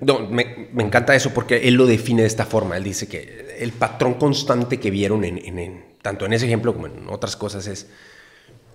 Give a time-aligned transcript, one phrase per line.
[0.00, 2.76] No, me, me encanta eso porque él lo define de esta forma.
[2.76, 6.72] Él dice que el patrón constante que vieron en, en- en- tanto en ese ejemplo
[6.74, 7.88] como en otras cosas es,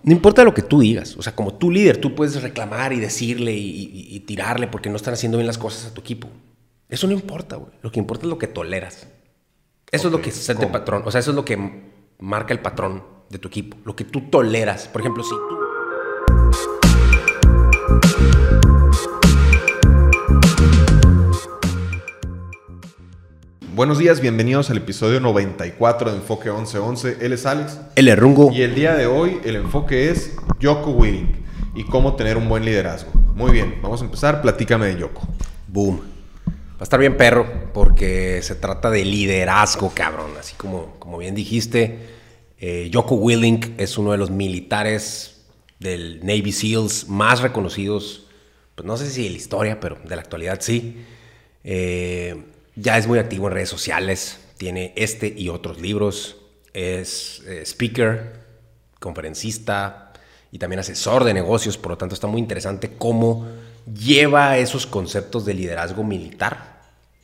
[0.04, 3.00] no importa lo que tú digas, o sea, como tu líder, tú puedes reclamar y
[3.00, 6.28] decirle y, y- y tirarle porque no están haciendo bien las cosas a tu equipo.
[6.88, 7.72] Eso no importa, güey.
[7.82, 9.08] Lo que importa es lo que toleras.
[9.90, 11.02] Eso es lo que es el patrón.
[11.04, 11.58] O sea, eso es lo que
[12.18, 13.76] marca el patrón de tu equipo.
[13.84, 14.86] Lo que tú toleras.
[14.88, 15.56] Por ejemplo, si tú...
[23.76, 27.18] Buenos días, bienvenidos al episodio 94 de Enfoque 1111.
[27.20, 27.78] Él es Alex.
[27.94, 28.50] El errungo.
[28.50, 31.44] Y el día de hoy el enfoque es Yoko Willing
[31.74, 33.12] y cómo tener un buen liderazgo.
[33.34, 34.40] Muy bien, vamos a empezar.
[34.40, 35.28] Platícame de Yoko.
[35.68, 36.00] Boom.
[36.48, 40.30] Va a estar bien perro porque se trata de liderazgo, cabrón.
[40.40, 41.98] Así como, como bien dijiste,
[42.58, 45.44] eh, Joko Willink es uno de los militares
[45.80, 48.26] del Navy SEALs más reconocidos,
[48.74, 51.04] pues no sé si de la historia, pero de la actualidad sí.
[51.62, 52.42] Eh,
[52.76, 56.36] ya es muy activo en redes sociales, tiene este y otros libros,
[56.72, 58.40] es eh, speaker,
[59.00, 60.12] conferencista
[60.52, 63.46] y también asesor de negocios, por lo tanto está muy interesante cómo
[63.92, 66.76] lleva esos conceptos de liderazgo militar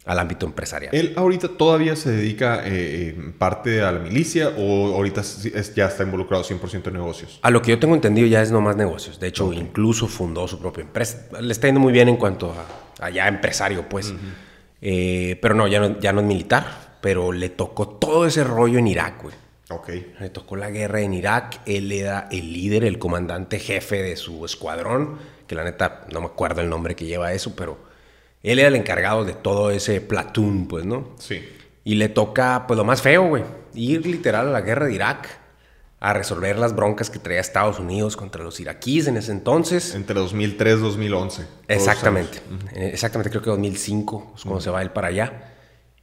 [0.05, 0.93] al ámbito empresarial.
[0.95, 5.87] ¿Él ahorita todavía se dedica eh, en parte a la milicia o ahorita es- ya
[5.87, 7.39] está involucrado 100% en negocios?
[7.43, 9.21] A lo que yo tengo entendido ya es no más negocios.
[9.21, 11.27] De hecho, incluso fundó su propia empresa.
[11.41, 14.13] Le está yendo muy bien en cuanto a, a ya empresario, pues.
[14.83, 16.99] Eh, pero no ya, no, ya no es militar.
[17.01, 19.35] Pero le tocó todo ese rollo en Irak, güey.
[19.71, 19.89] Ok.
[20.21, 21.61] Le tocó la guerra en Irak.
[21.67, 25.19] Él era el líder, el comandante jefe de su escuadrón.
[25.47, 27.79] Que la neta, no me acuerdo el nombre que lleva eso, pero
[28.43, 31.11] él era el encargado de todo ese platoon, pues, ¿no?
[31.19, 31.43] Sí.
[31.85, 33.45] Y le toca, pues lo más feo, güey.
[33.75, 35.42] Ir literal a la guerra de Irak.
[36.05, 39.95] A resolver las broncas que traía Estados Unidos contra los iraquíes en ese entonces.
[39.95, 41.43] Entre 2003 y 2011.
[41.45, 42.39] Todos Exactamente.
[42.39, 42.65] años.
[42.75, 45.55] Eh, Exactamente, creo que 2005 es cuando se va él para allá.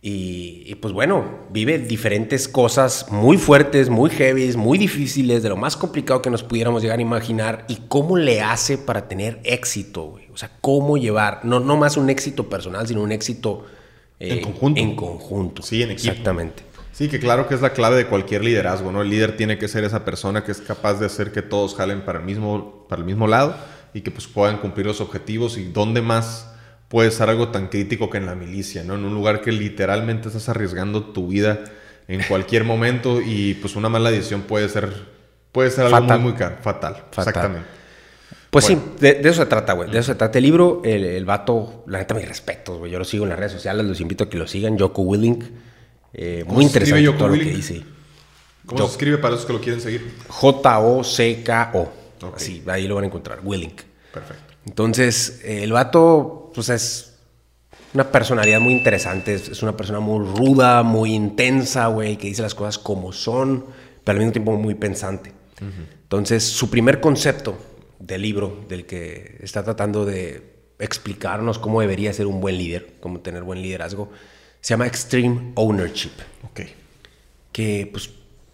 [0.01, 5.57] Y, y, pues bueno, vive diferentes cosas muy fuertes, muy heavy, muy difíciles, de lo
[5.57, 7.65] más complicado que nos pudiéramos llegar a imaginar.
[7.67, 10.29] Y cómo le hace para tener éxito, güey.
[10.31, 13.65] O sea, cómo llevar, no, no más un éxito personal, sino un éxito
[14.21, 14.79] eh, En conjunto.
[14.81, 15.61] En conjunto.
[15.61, 16.11] Sí, en equipo.
[16.11, 16.63] Exactamente.
[16.99, 19.01] Sí, que claro que es la clave de cualquier liderazgo, ¿no?
[19.01, 22.01] El líder tiene que ser esa persona que es capaz de hacer que todos jalen
[22.01, 23.55] para el mismo, para el mismo lado
[23.93, 26.51] y que pues puedan cumplir los objetivos y dónde más
[26.89, 28.95] puede ser algo tan crítico que en la milicia, ¿no?
[28.95, 31.63] En un lugar que literalmente estás arriesgando tu vida
[32.09, 34.91] en cualquier momento y pues una mala decisión puede ser,
[35.53, 36.19] puede ser algo Fatal.
[36.19, 37.29] muy, muy caro, fatal, Fatal.
[37.29, 37.67] exactamente.
[38.49, 38.81] Pues Bueno.
[38.83, 39.89] sí, de, de eso se trata, güey.
[39.89, 40.81] De eso se trata el libro.
[40.83, 42.91] El, el vato, la neta, mis respetos, güey.
[42.91, 44.77] Yo lo sigo en las redes sociales, los invito a que lo sigan.
[44.77, 45.45] Joko Willink.
[46.13, 47.83] Eh, ¿Cómo muy interesante todo lo que dice.
[48.65, 50.11] ¿Cómo Yo- se escribe para esos que lo quieren seguir?
[50.27, 51.91] J-O-C-K-O.
[52.35, 53.39] Así, ahí lo van a encontrar.
[53.43, 53.81] Willink.
[54.13, 54.53] Perfecto.
[54.65, 57.13] Entonces, eh, el vato, pues es
[57.93, 59.33] una personalidad muy interesante.
[59.33, 63.65] Es, es una persona muy ruda, muy intensa, güey, que dice las cosas como son,
[64.03, 65.31] pero al mismo tiempo muy pensante.
[66.03, 67.57] Entonces, su primer concepto
[67.99, 73.19] del libro, del que está tratando de explicarnos cómo debería ser un buen líder, cómo
[73.19, 74.09] tener buen liderazgo,
[74.61, 76.11] se llama Extreme Ownership
[76.43, 76.61] Ok.
[77.51, 78.09] que pues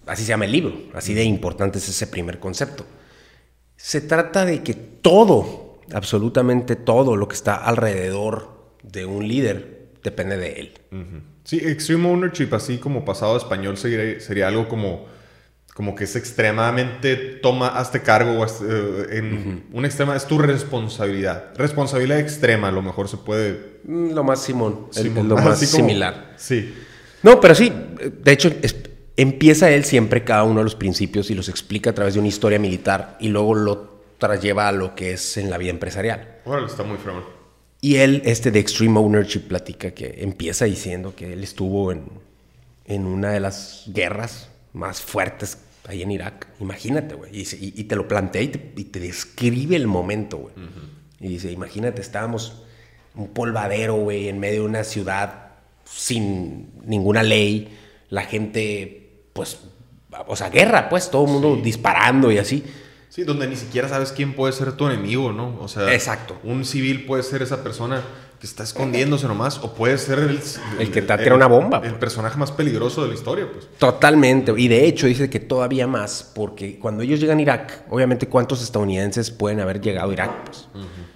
[0.05, 2.85] así se llama el libro, así de importante es ese primer concepto.
[3.75, 10.37] Se trata de que todo, absolutamente todo lo que está alrededor de un líder depende
[10.37, 10.73] de él.
[11.43, 15.05] Sí, extreme ownership, así como pasado a español, sería, sería algo como,
[15.75, 20.37] como que es extremadamente, toma, hazte cargo, o haz- eh, en una extrema, es tu
[20.39, 21.49] responsabilidad.
[21.57, 23.79] Responsabilidad extrema, a lo mejor se puede...
[23.83, 26.33] Mm, Lo más Simón, Simón, es lo más como- similar.
[26.37, 26.73] Sí,
[27.23, 27.73] No, pero sí,
[28.23, 28.75] de hecho, es-
[29.17, 32.29] empieza él siempre cada uno de los principios y los explica a través de una
[32.29, 33.95] historia militar y luego lo
[34.41, 36.37] lleva a lo que es en la vida empresarial.
[36.45, 37.23] órale, está muy fregón.
[37.81, 42.05] Y él, este de Extreme Ownership, platica que empieza diciendo que él estuvo en,
[42.85, 46.47] en una de las guerras más fuertes ahí en Irak.
[46.59, 47.31] Imagínate, güey.
[47.35, 50.53] Y, y- y te lo plantea y te, y te describe el momento, güey.
[51.19, 52.61] Y dice, imagínate, estábamos
[53.15, 55.51] un polvadero, güey, en medio de una ciudad
[55.85, 57.77] sin ninguna ley.
[58.09, 59.59] La gente, pues,
[60.27, 62.63] o sea, guerra, pues, todo el mundo disparando y así.
[63.09, 65.57] Sí, donde ni siquiera sabes quién puede ser tu enemigo, ¿no?
[65.61, 66.37] O sea, Exacto.
[66.43, 68.03] un civil puede ser esa persona
[68.39, 70.39] que está escondiéndose nomás, o puede ser el,
[70.79, 71.93] El que te va a tirar una bomba, El pues.
[71.99, 73.67] personaje más peligroso de la historia, pues.
[73.77, 74.53] Totalmente.
[74.57, 78.61] Y de hecho dice que todavía más, porque cuando ellos llegan a Irak, obviamente cuántos
[78.61, 80.31] estadounidenses pueden haber llegado a Irak.
[80.45, 80.67] Pues?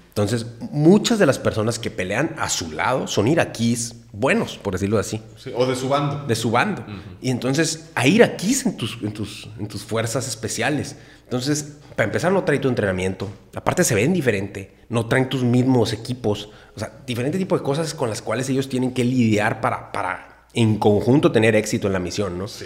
[0.10, 4.98] Entonces, muchas de las personas que pelean a su lado son iraquíes buenos, por decirlo
[4.98, 6.26] así, Sí, o de su bando.
[6.26, 6.84] de su bando.
[7.22, 10.96] Y entonces hay iraquíes en tus, en, tus, en tus fuerzas especiales.
[11.24, 13.30] Entonces, para empezar, no trae tu entrenamiento.
[13.56, 14.79] Aparte, se ven diferente.
[14.90, 16.50] No traen tus mismos equipos.
[16.76, 20.48] O sea, diferente tipo de cosas con las cuales ellos tienen que lidiar para, para
[20.54, 22.48] en conjunto tener éxito en la misión, ¿no?
[22.48, 22.66] Sí.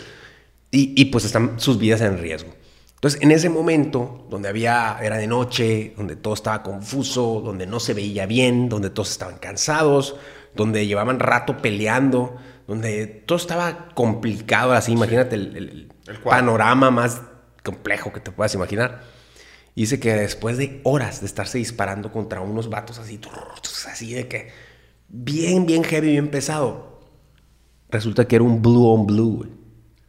[0.71, 2.51] Y, y pues están sus vidas en riesgo.
[3.03, 7.81] Entonces, en ese momento, donde había, era de noche, donde todo estaba confuso, donde no
[7.81, 10.15] se veía bien, donde todos estaban cansados,
[10.55, 15.91] donde llevaban rato peleando, donde todo estaba complicado, así, imagínate el,
[16.23, 17.21] panorama más
[17.61, 19.03] complejo que te puedas imaginar.
[19.75, 23.19] Dice que después de horas de estarse disparando contra unos vatos así,
[23.89, 24.49] así de que
[25.07, 27.01] bien, bien heavy, bien pesado,
[27.89, 29.47] resulta que era un blue on blue.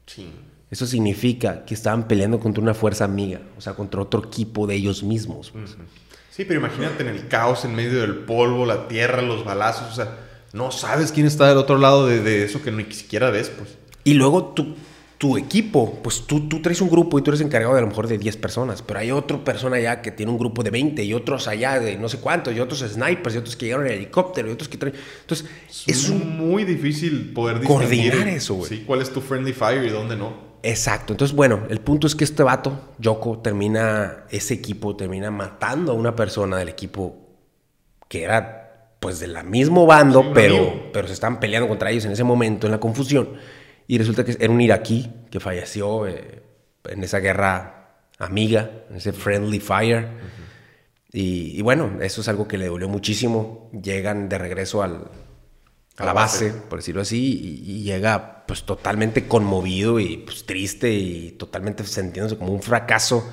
[0.06, 0.30] Sí.
[0.70, 4.74] Eso significa que estaban peleando contra una fuerza amiga, o sea, contra otro equipo de
[4.74, 5.50] ellos mismos.
[5.52, 5.76] Pues.
[6.30, 9.94] Sí, pero imagínate en el caos, en medio del polvo, la tierra, los balazos, o
[9.94, 10.18] sea,
[10.52, 13.78] no sabes quién está del otro lado de, eso que ni siquiera ves, pues.
[14.02, 14.74] Y luego tu,
[15.24, 17.88] tu equipo, pues tú, tú traes un grupo y tú eres encargado de a lo
[17.88, 21.02] mejor de 10 personas, pero hay otra persona allá que tiene un grupo de 20
[21.02, 23.94] y otros allá de no sé cuántos, y otros snipers, y otros que llegaron en
[23.94, 24.94] helicóptero, y otros que traen...
[25.22, 25.48] Entonces,
[25.86, 28.68] es, muy difícil poder coordinar eso, güey.
[28.68, 30.34] Sí, cuál es tu friendly fire y dónde no.
[30.62, 31.14] Exacto.
[31.14, 35.94] Entonces, bueno, el punto es que este vato, Yoko, termina, ese equipo termina matando a
[35.94, 37.16] una persona del equipo
[38.08, 42.24] que era pues del mismo bando, pero, pero se estaban peleando contra ellos en ese
[42.24, 43.30] momento, en la confusión.
[43.86, 46.42] Y resulta que era un iraquí que falleció eh,
[46.84, 50.08] en esa guerra amiga, en ese friendly fire.
[51.12, 53.70] y, y, bueno, eso es algo que le dolió muchísimo.
[53.72, 55.10] Llegan de regreso al,
[55.96, 61.30] a la base, por decirlo así, y, llega pues totalmente conmovido y pues triste y
[61.32, 63.32] totalmente sintiéndose como un fracaso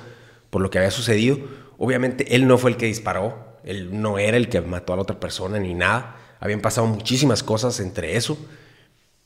[0.50, 1.38] por lo que había sucedido.
[1.78, 5.02] Obviamente él no fue el que disparó, él no era el que mató a la
[5.02, 6.16] otra persona ni nada.
[6.38, 8.38] Habían pasado muchísimas cosas entre eso,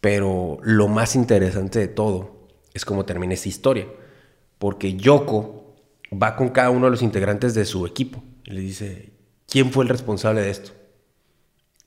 [0.06, 3.88] pero lo más interesante de todo es cómo termina esta historia,
[4.56, 5.74] porque Yoko
[6.12, 9.10] va con cada uno de los integrantes de su equipo y le dice,
[9.48, 10.70] ¿quién fue el responsable de esto?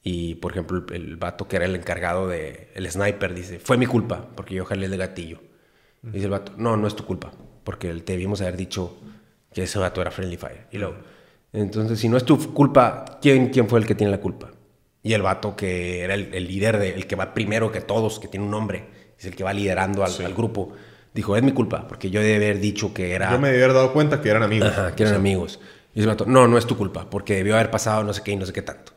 [0.03, 2.69] Y, por ejemplo, el, vato que era el encargado de...
[2.75, 5.39] El sniper dice, fue mi culpa, porque yo jalé el gatillo.
[6.01, 7.31] Dice el vato, no, no es tu culpa,
[7.63, 8.97] porque te debimos haber dicho
[9.53, 10.67] que ese vato era Friendly Fire.
[10.73, 10.97] Y luego,
[11.53, 14.51] entonces, si no es tu culpa, ¿quién, quién fue el que tiene la culpa?
[15.01, 18.27] Y el vato que era el, líder, de, el que va primero que todos, que
[18.27, 18.85] tiene un nombre,
[19.17, 20.73] es el que va liderando al, al grupo,
[21.13, 23.31] dijo, es mi culpa, porque yo debí haber dicho que era...
[23.31, 24.69] Yo me debí haber dado cuenta que eran amigos.
[24.69, 25.59] Ajá, que eran amigos.
[25.93, 28.31] Y dice vato, no, no es tu culpa, porque debió haber pasado no sé qué
[28.31, 28.93] y no sé qué tanto.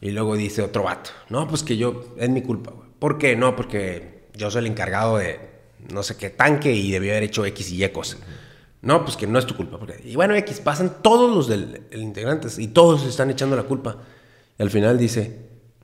[0.00, 2.88] Y luego dice otro vato, no, pues que yo, es mi culpa, güey.
[2.98, 3.34] ¿Por qué?
[3.34, 5.40] No, porque yo soy el encargado de
[5.92, 8.20] no sé qué tanque y debió haber hecho X y Y cosas.
[8.82, 9.78] No, pues que no es tu culpa.
[9.78, 10.00] Porque...
[10.04, 13.96] Y bueno, X, pasan todos los del, integrantes y todos están echando la culpa.
[14.58, 15.38] Y al final dice,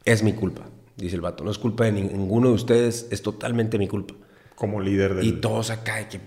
[0.04, 1.44] es mi culpa, dice el vato.
[1.44, 4.14] No es culpa de ninguno de ustedes, es totalmente mi culpa.
[4.54, 5.26] Como líder del...
[5.26, 6.20] Y todos acá, que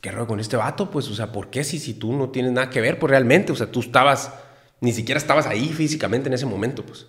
[0.00, 2.52] qué raro con este vato, pues, o sea, ¿por qué si, si tú no tienes
[2.52, 4.32] nada que ver, pues realmente, o sea, tú estabas,
[4.80, 7.06] ni siquiera estabas ahí físicamente en ese momento, pues.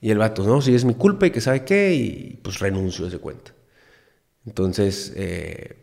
[0.00, 3.04] Y el vato, no, si es mi culpa y que sabe qué, y pues renuncio
[3.04, 3.52] a ese cuenta.
[4.46, 5.76] Entonces, eh,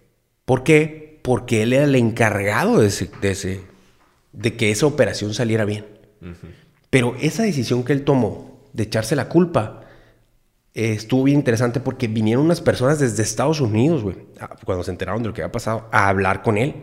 [0.45, 1.19] ¿por qué?
[1.23, 3.61] Porque él era el encargado de, ese, de, ese,
[4.31, 5.85] de que esa operación saliera bien.
[6.93, 9.81] Pero esa decisión que él tomó de echarse la culpa,
[10.73, 14.15] estuvo bien interesante porque vinieron unas personas desde Estados Unidos, güey,
[14.65, 16.75] cuando se enteraron de lo que había pasado, a hablar con él.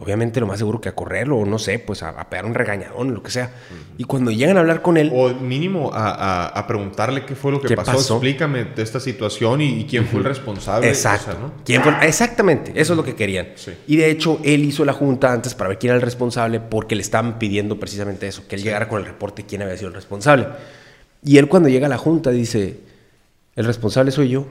[0.00, 3.12] Obviamente lo más seguro que a correrlo, o no sé, pues a, pegar un regañadón,
[3.12, 3.50] lo que sea.
[3.98, 5.10] Y cuando llegan a hablar con él...
[5.12, 8.14] O mínimo a, preguntarle qué fue lo que pasó?
[8.14, 10.88] explícame de esta situación y, quién fue el responsable.
[10.88, 11.52] Exacto.
[11.62, 11.94] ¿Quién fue?
[12.02, 13.48] Exactamente, eso es lo que querían.
[13.86, 16.94] Y de hecho, él hizo la junta antes para ver quién era el responsable porque
[16.94, 19.88] le estaban pidiendo precisamente eso, que él llegara con el reporte de quién había sido
[19.88, 20.46] el responsable.
[21.22, 22.85] Y él cuando llega a la junta dice
[23.56, 24.46] el responsable soy yo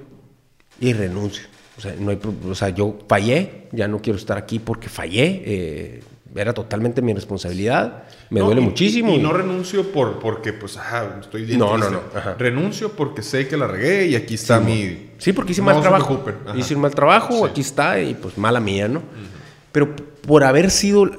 [0.80, 1.48] y renuncio.
[1.78, 2.20] O sea, no hay,
[2.50, 5.44] o sea, yo fallé, ya no quiero estar aquí porque fallé.
[5.46, 6.04] Eh,
[6.36, 8.04] era totalmente mi responsabilidad.
[8.30, 9.14] Me duele muchísimo.
[9.14, 11.60] Y, no renuncio por, porque, pues, ajá, estoy bien.
[11.60, 12.02] No, no, no.
[12.38, 15.12] Renuncio porque sé que la regué y aquí está mi.
[15.18, 16.24] Sí, porque hice mal trabajo.
[16.56, 19.02] Hice un mal trabajo, aquí está, y pues mala mía, ¿no?
[19.72, 21.10] Pero por haber sido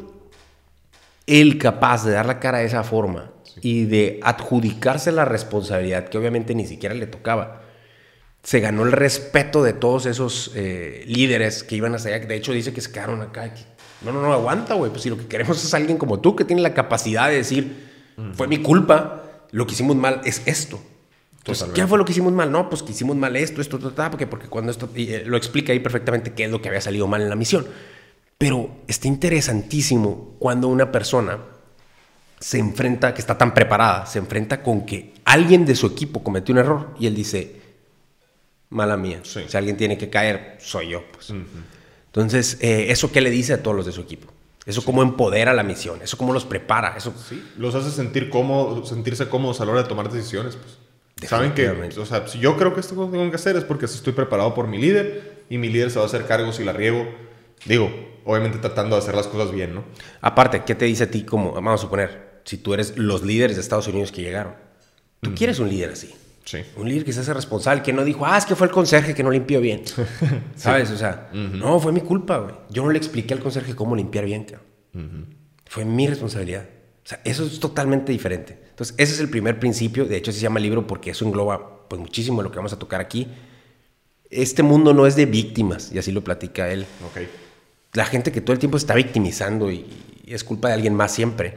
[1.26, 6.18] él capaz de dar la cara de esa forma y de adjudicarse la responsabilidad que
[6.18, 7.62] obviamente ni siquiera le tocaba
[8.46, 12.24] se ganó el respeto de todos esos eh, líderes que iban hasta allá.
[12.24, 13.52] De hecho, dice que se quedaron acá.
[14.02, 14.88] no, no, no, aguanta, güey.
[14.92, 17.90] Pues si lo que queremos es alguien como tú que tiene la capacidad de decir,
[18.34, 20.80] fue mi culpa, lo que hicimos mal es esto.
[21.38, 22.52] Entonces, ¿qué fue lo que hicimos mal?
[22.52, 25.72] No, pues que hicimos mal esto, esto, esto, porque, porque cuando esto, eh, lo explica
[25.72, 27.66] ahí perfectamente qué es lo que había salido mal en la misión.
[28.38, 31.40] Pero está interesantísimo cuando una persona
[32.38, 36.52] se enfrenta, que está tan preparada, se enfrenta con que alguien de su equipo cometió
[36.52, 37.65] un error y él dice,
[38.70, 39.20] mala mía.
[39.22, 41.04] Si alguien tiene que caer, soy yo.
[41.12, 41.32] Pues.
[42.06, 44.32] Entonces, eh, ¿eso qué le dice a todos los de su equipo?
[44.64, 47.14] Eso cómo empodera la misión, eso cómo los prepara, eso...
[47.28, 50.78] Sí, los hace sentir cómodo, sentirse cómodos a la hora de tomar decisiones, pues.
[51.28, 53.86] Saben que, o sea, si yo creo que esto que tengo que hacer es porque
[53.86, 56.74] estoy preparado por mi líder y mi líder se va a hacer cargo si la
[56.74, 57.06] riego.
[57.64, 57.90] Digo,
[58.26, 59.84] obviamente tratando de hacer las cosas bien, ¿no?
[60.20, 63.56] Aparte, ¿qué te dice a ti como, vamos a suponer, si tú eres los líderes
[63.56, 64.56] de Estados Unidos que llegaron?
[65.22, 66.14] Tú quieres un líder así.
[66.46, 66.58] Sí.
[66.76, 69.14] Un líder que se hace responsable, que no dijo, ah, es que fue el conserje
[69.14, 69.82] que no limpió bien.
[70.56, 70.90] ¿Sabes?
[70.92, 72.54] O sea, no, fue mi culpa, güey.
[72.70, 75.36] Yo no le expliqué al conserje cómo limpiar bien, cabrón.
[75.66, 76.64] Fue mi responsabilidad.
[77.04, 78.58] O sea, eso es totalmente diferente.
[78.70, 80.04] Entonces, ese es el primer principio.
[80.04, 82.78] De hecho, se llama libro porque eso engloba pues, muchísimo de lo que vamos a
[82.78, 83.26] tocar aquí.
[84.30, 86.86] Este mundo no es de víctimas, y así lo platica él.
[87.92, 89.86] La gente que todo el tiempo se está victimizando y,
[90.24, 91.56] y es culpa de alguien más siempre,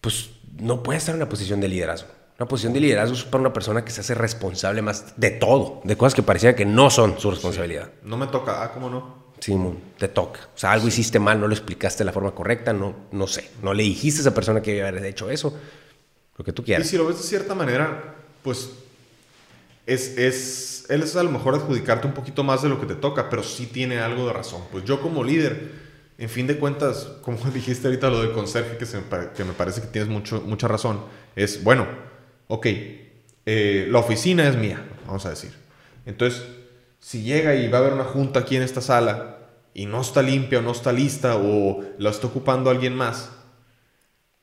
[0.00, 2.08] pues no puede estar en una posición de liderazgo.
[2.38, 5.80] Una posición de liderazgo es para una persona que se hace responsable más de todo,
[5.84, 7.90] de cosas que parecía que no son su responsabilidad.
[8.02, 9.24] No me toca, ah, ¿cómo no?
[9.38, 9.56] Sí,
[9.98, 10.40] te toca.
[10.54, 13.50] O sea, algo hiciste mal, no lo explicaste de la forma correcta, no, no sé.
[13.62, 15.56] No le dijiste a esa persona que iba a haber hecho eso.
[16.36, 16.88] Lo que tú Y quieras.
[16.88, 18.70] si lo ves de cierta manera, pues
[19.86, 22.94] es, es, él es a lo mejor adjudicarte un poquito más de lo que te
[22.96, 24.62] toca, pero sí tiene algo de razón.
[24.72, 25.70] Pues yo como líder,
[26.18, 29.04] en fin de cuentas, como dijiste ahorita lo del conserje, que, se me,
[29.36, 31.00] que me parece que tienes mucho, mucha razón,
[31.36, 31.86] es, bueno,
[32.48, 32.66] ok,
[33.46, 35.50] eh, la oficina es mía, vamos a decir.
[36.06, 36.42] Entonces,
[37.00, 39.38] si llega y va a haber una junta aquí en esta sala
[39.74, 43.30] y no está limpia o no está lista o la está ocupando alguien más,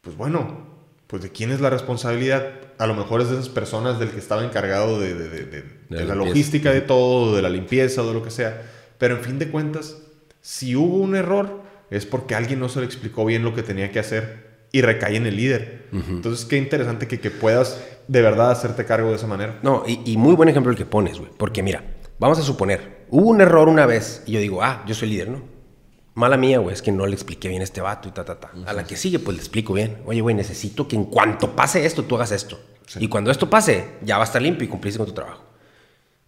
[0.01, 0.67] pues bueno,
[1.07, 2.51] pues de quién es la responsabilidad.
[2.77, 5.63] A lo mejor es de esas personas del que estaba encargado de, de- de- de-
[5.89, 8.61] la la logística de todo, de la limpieza o de lo que sea.
[8.97, 9.97] Pero en fin de cuentas,
[10.41, 13.91] si hubo un error, es porque alguien no se le explicó bien lo que tenía
[13.91, 15.85] que hacer y recae en el líder.
[15.91, 19.59] Entonces, qué interesante que, que puedas de verdad hacerte cargo de esa manera.
[19.63, 21.31] No, y, y muy buen ejemplo el que pones, güey.
[21.37, 21.83] Porque mira,
[22.19, 25.29] vamos a suponer, hubo un error una vez y yo digo, ah, yo soy líder,
[25.29, 25.41] ¿no?
[26.13, 28.39] Mala mía, güey, es que no le expliqué bien a este vato y ta, ta,
[28.39, 28.51] ta.
[28.65, 30.01] A la que sigue, pues le explico bien.
[30.05, 32.59] Oye, güey, necesito que en cuanto pase esto, tú hagas esto.
[32.99, 35.43] Y cuando esto pase, ya va a estar limpio y cumpliste con tu trabajo.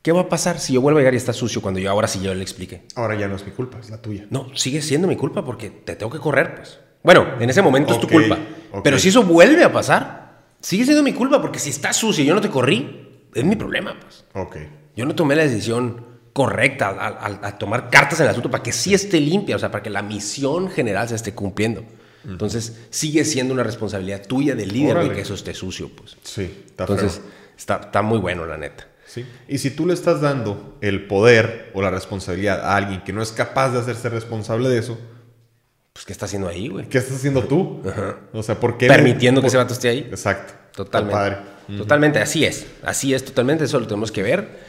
[0.02, 2.08] ¿Qué va a pasar si yo vuelvo a llegar y está sucio cuando yo ahora
[2.08, 2.84] sí yo le expliqué?
[2.96, 4.26] Ahora ya no es mi culpa, es la tuya.
[4.30, 6.80] No, sigue siendo mi culpa porque te tengo que correr, pues.
[7.04, 8.38] Bueno, en ese momento es tu culpa.
[8.84, 10.23] Pero si eso vuelve a pasar,
[10.64, 13.56] sigue siendo mi culpa porque si está sucio y yo no te corrí, es mi
[13.56, 14.26] problema, pues.
[14.34, 14.58] Ok.
[14.96, 18.64] Yo no tomé la decisión correcta a, a- a tomar cartas en el asunto para
[18.64, 21.84] que sí esté limpia, o sea, para que la misión general se esté cumpliendo.
[22.28, 25.14] Entonces, sigue siendo una responsabilidad tuya del líder Órale.
[25.14, 26.16] que eso esté sucio, pues.
[26.24, 27.22] Sí, está Entonces,
[27.58, 28.88] está, está muy bueno, la neta.
[29.06, 29.26] Sí.
[29.50, 33.22] Y si tú le estás dando el poder o la responsabilidad a alguien que no
[33.22, 34.98] es capaz de hacerse responsable de eso,
[35.94, 36.90] Pues, ¿qué está haciendo ahí, güey?
[36.90, 37.82] ¿qué estás haciendo tú?
[38.34, 38.88] O sea, ¿por qué?
[38.88, 40.00] Permitiendo que por- ese vato esté ahí.
[40.10, 40.54] Exacto.
[40.76, 41.14] Totalmente.
[41.16, 41.38] Padre.
[41.78, 42.66] Totalmente, así es.
[42.82, 43.64] Así es, totalmente.
[43.66, 44.60] Eso lo tenemos que ver.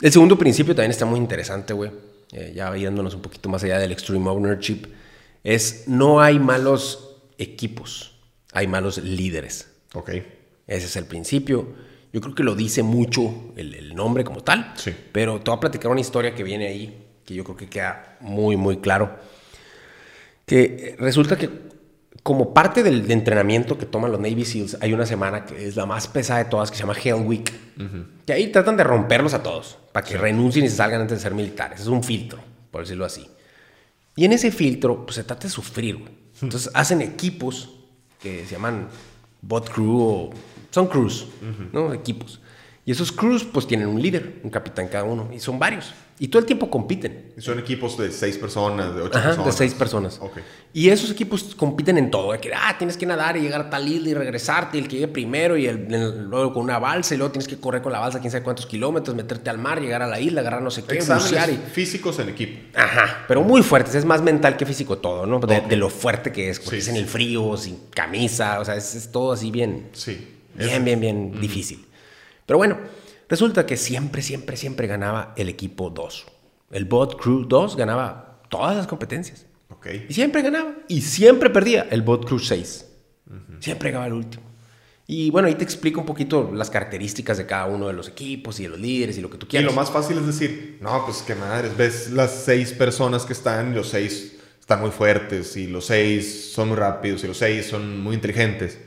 [0.00, 1.92] El segundo principio también está muy interesante, güey.
[2.32, 4.88] Eh, ya yéndonos un poquito más allá del extreme ownership.
[5.44, 8.12] Es no hay malos equipos,
[8.52, 9.70] hay malos líderes.
[9.94, 10.10] Ok.
[10.66, 11.68] Ese es el principio.
[12.12, 14.72] Yo creo que lo dice mucho el, el nombre como tal.
[14.76, 14.92] Sí.
[15.12, 18.16] Pero te voy a platicar una historia que viene ahí, que yo creo que queda
[18.20, 19.16] muy, muy claro.
[20.46, 21.48] Que resulta que
[22.22, 25.84] como parte del entrenamiento que toman los Navy SEALs, hay una semana que es la
[25.84, 27.52] más pesada de todas, que se llama Hell Week.
[28.24, 31.22] Que ahí tratan de romperlos a todos, para que renuncien y se salgan antes de
[31.22, 31.80] ser militares.
[31.80, 32.38] Es un filtro,
[32.70, 33.28] por decirlo así.
[34.16, 36.12] Y en ese filtro, pues se trata de sufrir, güey.
[36.40, 37.70] Entonces hacen equipos
[38.20, 38.88] que se llaman
[39.42, 40.30] bot crew o
[40.70, 41.26] son crews,
[41.72, 41.92] ¿no?
[41.92, 42.40] Equipos.
[42.86, 45.94] Y esos crews, pues tienen un líder, un capitán cada uno, y son varios.
[46.18, 47.32] Y todo el tiempo compiten.
[47.36, 49.46] Y Son equipos de seis personas, de ocho Ajá, personas.
[49.46, 50.18] de seis personas.
[50.20, 50.36] Ok.
[50.74, 52.38] Y esos equipos compiten en todo.
[52.38, 54.96] Que, ah, tienes que nadar y llegar a tal isla y regresarte, y el que
[54.96, 57.90] llegue primero, y el, el- luego con una balsa, y luego tienes que correr con
[57.90, 60.70] la balsa quién sabe cuántos kilómetros, meterte al mar, llegar a la isla, agarrar no
[60.70, 61.56] sé qué, bucear y...
[61.56, 62.60] físicos en equipo.
[62.78, 65.40] Ajá, pero muy fuertes, es más mental que físico todo, ¿no?
[65.40, 68.76] De, lo fuerte que es, porque Sí, es en el frío, sin camisa, o sea,
[68.76, 70.28] es, es todo así bien, Sí.
[70.54, 71.86] bien, Es- bien, bien difícil.
[72.46, 72.78] Pero bueno,
[73.28, 76.26] resulta que siempre, siempre, siempre ganaba el equipo 2.
[76.70, 79.46] El Bot Crew 2 ganaba todas las competencias.
[79.70, 79.86] Ok.
[80.08, 80.74] Y siempre ganaba.
[80.88, 82.86] Y siempre perdía el Bot Crew 6.
[83.60, 84.42] Siempre ganaba el último.
[85.06, 88.58] Y bueno, ahí te explico un poquito las características de cada uno de los equipos
[88.58, 89.70] y de los líderes y lo que tú Y quieras.
[89.70, 93.72] lo más fácil es decir, no, pues qué madres, ves las seis personas que están,
[93.72, 97.66] y los seis están muy fuertes, y los seis son muy rápidos, y los seis
[97.66, 98.78] son muy inteligentes.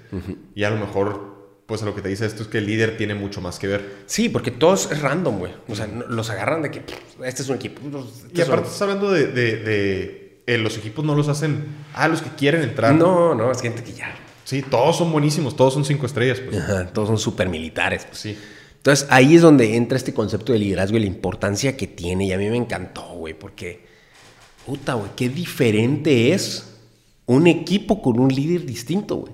[0.56, 1.37] Y a lo mejor,
[1.68, 3.68] pues a lo que te dice esto es que el líder tiene mucho más que
[3.68, 3.98] ver.
[4.08, 5.52] Sí, porque todos es random, güey.
[5.68, 6.82] O sea, los agarran de que
[7.24, 7.82] este es un equipo.
[8.26, 12.08] este Y aparte estás hablando de, de- de- eh, los equipos no los hacen, ah,
[12.08, 12.96] los que quieren entrar.
[12.96, 14.16] No, no, es gente que ya.
[14.46, 16.40] Sí, todos son buenísimos, todos son cinco estrellas.
[16.40, 16.58] Pues.
[16.58, 18.06] Ajá, todos son super militares.
[18.06, 18.18] pues.
[18.20, 18.38] Sí.
[18.78, 22.28] Entonces ahí es donde entra este concepto de liderazgo y la importancia que tiene.
[22.28, 23.86] Y a mí me encantó, güey, porque,
[24.66, 26.74] puta, güey, qué diferente es
[27.26, 29.34] un equipo con un líder distinto, güey.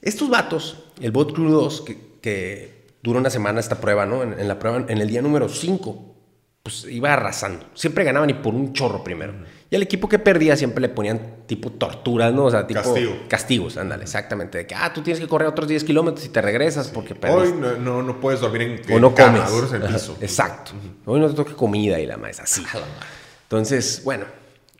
[0.00, 4.22] Estos vatos, el Bot Crew 2, que, que dura una semana esta prueba, ¿no?
[4.22, 6.14] En, en la prueba, en el día número 5,
[6.62, 7.66] pues iba arrasando.
[7.74, 9.34] Siempre ganaban y por un chorro primero.
[9.70, 12.44] Y al equipo que perdía siempre le ponían tipo torturas, ¿no?
[12.46, 13.16] O sea, tipo Castigo.
[13.28, 14.58] castigos, ándale, exactamente.
[14.58, 17.18] De que, ah, tú tienes que correr otros 10 kilómetros y te regresas porque Hoy
[17.18, 17.58] perdiste.
[17.58, 19.72] no, no, no puedes dormir en, O en no cama, comes.
[19.72, 20.16] en el piso.
[20.20, 20.72] Exacto.
[21.04, 22.62] Hoy no te toca comida y la más así.
[23.42, 24.24] Entonces, bueno,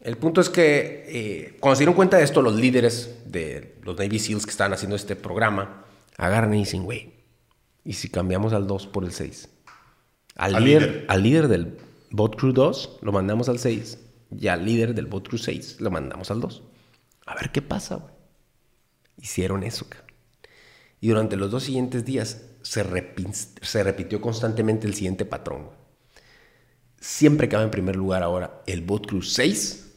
[0.00, 3.98] el punto es que eh, cuando se dieron cuenta de esto, los líderes de los
[3.98, 5.83] Navy SEALs que estaban haciendo este programa
[6.18, 7.14] agarran y dicen, güey,
[7.84, 9.48] ¿y si cambiamos al 2 por el 6?
[10.36, 11.04] Al, Al líder, líder.
[11.08, 11.78] al líder del
[12.10, 13.98] Bot Crew 2 lo mandamos al 6
[14.38, 16.62] y al líder del Bot Crew 6 lo mandamos al 2.
[17.26, 18.12] A ver qué pasa, güey.
[19.20, 20.10] Hicieron eso, cabrón.
[21.00, 25.66] Y durante los dos siguientes días se, repi- se repitió constantemente el siguiente patrón.
[25.66, 25.76] güey.
[27.00, 29.92] Siempre quedaba en primer lugar ahora el Bot Crew 6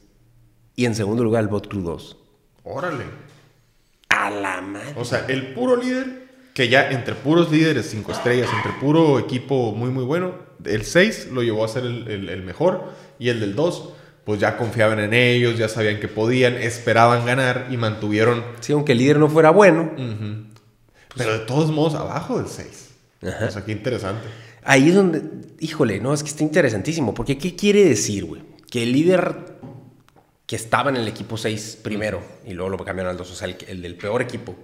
[0.76, 2.18] y en segundo lugar el Bot Crew 2.
[2.64, 3.06] Órale.
[4.28, 4.94] A la madre.
[4.96, 9.72] O sea, el puro líder, que ya entre puros líderes, cinco estrellas, entre puro equipo
[9.74, 10.34] muy, muy bueno,
[10.66, 13.90] el 6 lo llevó a ser el, el- el mejor y el del 2,
[14.26, 18.92] pues ya confiaban en ellos, ya sabían que podían, esperaban ganar y mantuvieron, Sí, aunque
[18.94, 19.92] el líder no fuera bueno,
[21.16, 22.90] pero de todos modos abajo del 6.
[23.24, 23.46] Ajá.
[23.48, 24.28] O sea, qué interesante.
[24.64, 25.22] ahí es donde,
[25.60, 27.14] híjole, no, es que está interesantísimo.
[27.14, 28.42] Porque, ¿qué quiere decir, güey?
[28.70, 29.36] Que el líder
[30.48, 33.48] que estaba en el equipo 6 primero y luego lo cambiaron al 2, o sea,
[33.48, 34.56] el, el del peor equipo,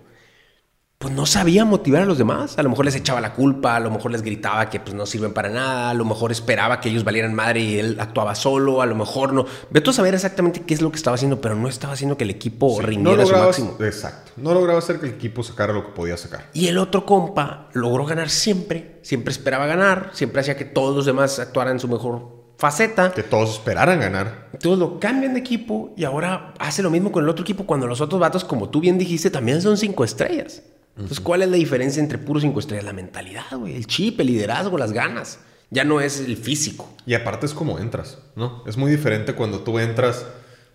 [0.98, 2.58] pues no sabía motivar a los demás.
[2.58, 5.06] A lo mejor les echaba la culpa, a lo mejor les gritaba que pues no
[5.06, 8.82] sirven para nada, a lo mejor esperaba que ellos valieran madre y él actuaba solo,
[8.82, 9.46] a lo mejor no.
[9.70, 12.24] Vete a saber exactamente qué es lo que estaba haciendo, pero no estaba haciendo que
[12.24, 13.75] el equipo Sí, rindiera no a su lograba, máximo.
[13.82, 14.32] exacto.
[14.38, 16.50] No lograba hacer que el equipo sacara lo que podía sacar.
[16.54, 21.06] Y el otro compa logró ganar siempre, siempre esperaba ganar, siempre hacía que todos los
[21.06, 23.12] demás actuaran en su mejor faceta.
[23.12, 24.48] Que todos esperaran ganar.
[24.53, 27.88] Entonces lo cambian de equipo y ahora hace lo mismo con el otro equipo cuando
[27.88, 30.63] los otros vatos, como tú bien dijiste, también son cinco estrellas.
[30.96, 32.86] Entonces, ¿cuál es la diferencia entre puros cinco estrellas?
[32.86, 35.39] La mentalidad, güey, el chip, el liderazgo, las ganas.
[35.72, 36.88] Ya no es el físico.
[37.05, 38.63] Y aparte es como entras, ¿no?
[38.65, 40.26] Es muy diferente cuando tú entras,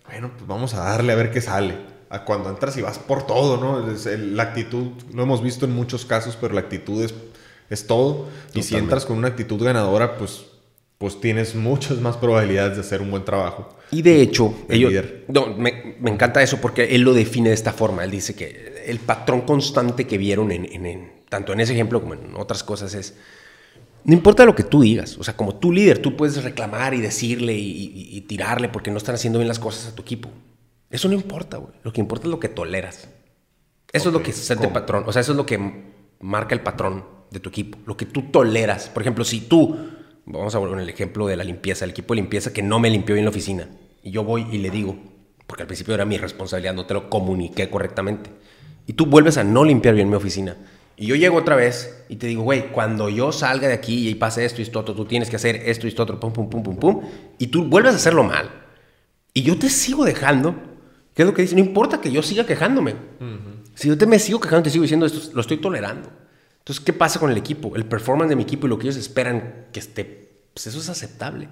[0.05, 1.75] bueno, pues vamos a darle a ver qué sale.
[2.11, 3.89] A cuando entras y vas por todo, ¿no?
[3.91, 7.13] Es el- la actitud, lo hemos visto en muchos casos, pero la actitud es,
[7.69, 8.27] es todo.
[8.53, 10.41] Y si entras con una actitud ganadora, pues,
[10.99, 13.69] pues tienes muchas más probabilidades de hacer un buen trabajo.
[13.89, 15.25] Y de hecho, El ellos, líder.
[15.29, 18.03] no, me, me encanta eso porque él lo define de esta forma.
[18.03, 22.01] Él dice que el patrón constante que vieron en, en- en- tanto en ese ejemplo
[22.01, 23.15] como en otras cosas es,
[24.03, 27.01] no importa lo que tú digas, o sea, como tu líder, tú puedes reclamar y
[27.01, 30.29] decirle y, y- y tirarle porque no están haciendo bien las cosas a tu equipo.
[30.91, 31.73] Eso no importa, güey.
[31.83, 33.07] Lo que importa es lo que toleras.
[33.93, 35.03] Eso es lo que el patrón.
[35.07, 35.59] O sea, eso es lo que
[36.19, 37.77] marca el patrón de tu equipo.
[37.85, 38.89] Lo que tú toleras.
[38.89, 39.77] Por ejemplo, si tú,
[40.37, 42.79] vamos a volver con el ejemplo de la limpieza, el equipo de limpieza que no
[42.79, 43.67] me limpió bien la oficina.
[44.03, 44.97] Y yo voy y le digo,
[45.47, 48.29] porque al principio era mi responsabilidad, no te lo comuniqué correctamente.
[48.85, 50.55] Y tú vuelves a no limpiar bien mi oficina.
[50.95, 54.15] Y yo llego otra vez y te digo, güey, cuando yo salga de aquí y
[54.15, 56.49] pase esto y esto otro, tú tienes que hacer esto y esto otro, pum, pum,
[56.49, 57.01] pum, pum, pum.
[57.37, 58.51] Y tú vuelves a hacerlo mal.
[59.33, 60.55] Y yo te sigo dejando.
[61.13, 61.55] ¿Qué es lo que dice?
[61.55, 62.95] No importa que yo siga quejándome.
[63.75, 66.09] Si yo te me sigo quejando, te sigo diciendo esto, lo estoy tolerando.
[66.69, 67.75] Entonces, ¿qué pasa con el equipo?
[67.75, 70.87] El performance de mi equipo y lo que ellos esperan que esté, pues eso es
[70.87, 71.49] aceptable.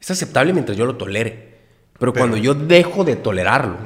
[0.00, 1.58] Es aceptable mientras yo lo tolere.
[1.98, 3.76] Pero, cuando yo dejo de tolerarlo,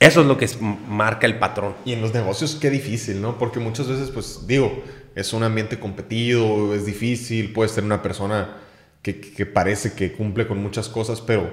[0.00, 1.74] eso es lo que es- marca el patrón.
[1.84, 3.36] Y en los negocios qué difícil, ¿no?
[3.36, 4.82] Porque muchas veces, pues digo,
[5.14, 8.56] es un ambiente competido, es difícil, puedes ser una persona
[9.02, 11.52] que, que parece que cumple con muchas cosas, pero,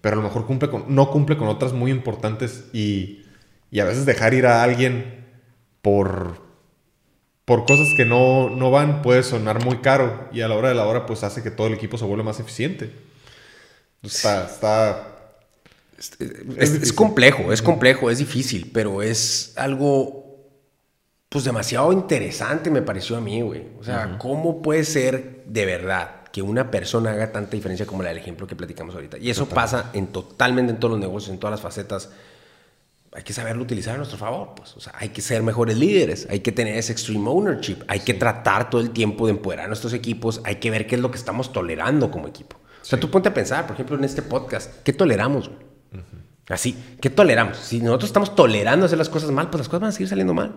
[0.00, 3.22] pero a lo mejor cumple con, no cumple con otras muy importantes y,
[3.70, 5.26] y a veces dejar ir a alguien
[5.82, 6.47] por,
[7.48, 10.74] por cosas que no, no van puede sonar muy caro y a la hora de
[10.74, 12.94] la hora pues hace que todo el equipo se vuelva más eficiente.
[14.02, 15.32] Está, está,
[15.96, 16.12] Es,
[16.58, 16.94] Es es difícil.
[16.94, 20.50] complejo, es complejo, es difícil, pero es algo,
[21.30, 23.68] pues demasiado interesante me pareció a mí, güey.
[23.80, 28.10] O sea, ¿cómo puede ser de verdad que una persona haga tanta diferencia como la
[28.10, 29.16] del ejemplo que platicamos ahorita?
[29.16, 32.10] Y eso pasa en totalmente en todos los negocios, en todas las facetas.
[33.18, 34.76] Hay que saberlo utilizar a nuestro favor, pues.
[34.76, 38.14] O sea, hay que ser mejores líderes, hay que tener ese extreme ownership, hay que
[38.14, 41.10] tratar todo el tiempo de empoderar a nuestros equipos, hay que ver qué es lo
[41.10, 42.58] que estamos tolerando como equipo.
[42.80, 45.50] O sea, tú ponte a pensar, por ejemplo, en este podcast, ¿qué toleramos?
[46.48, 47.56] Así, ¿qué toleramos?
[47.56, 50.32] Si nosotros estamos tolerando hacer las cosas mal, pues las cosas van a seguir saliendo
[50.32, 50.54] mal.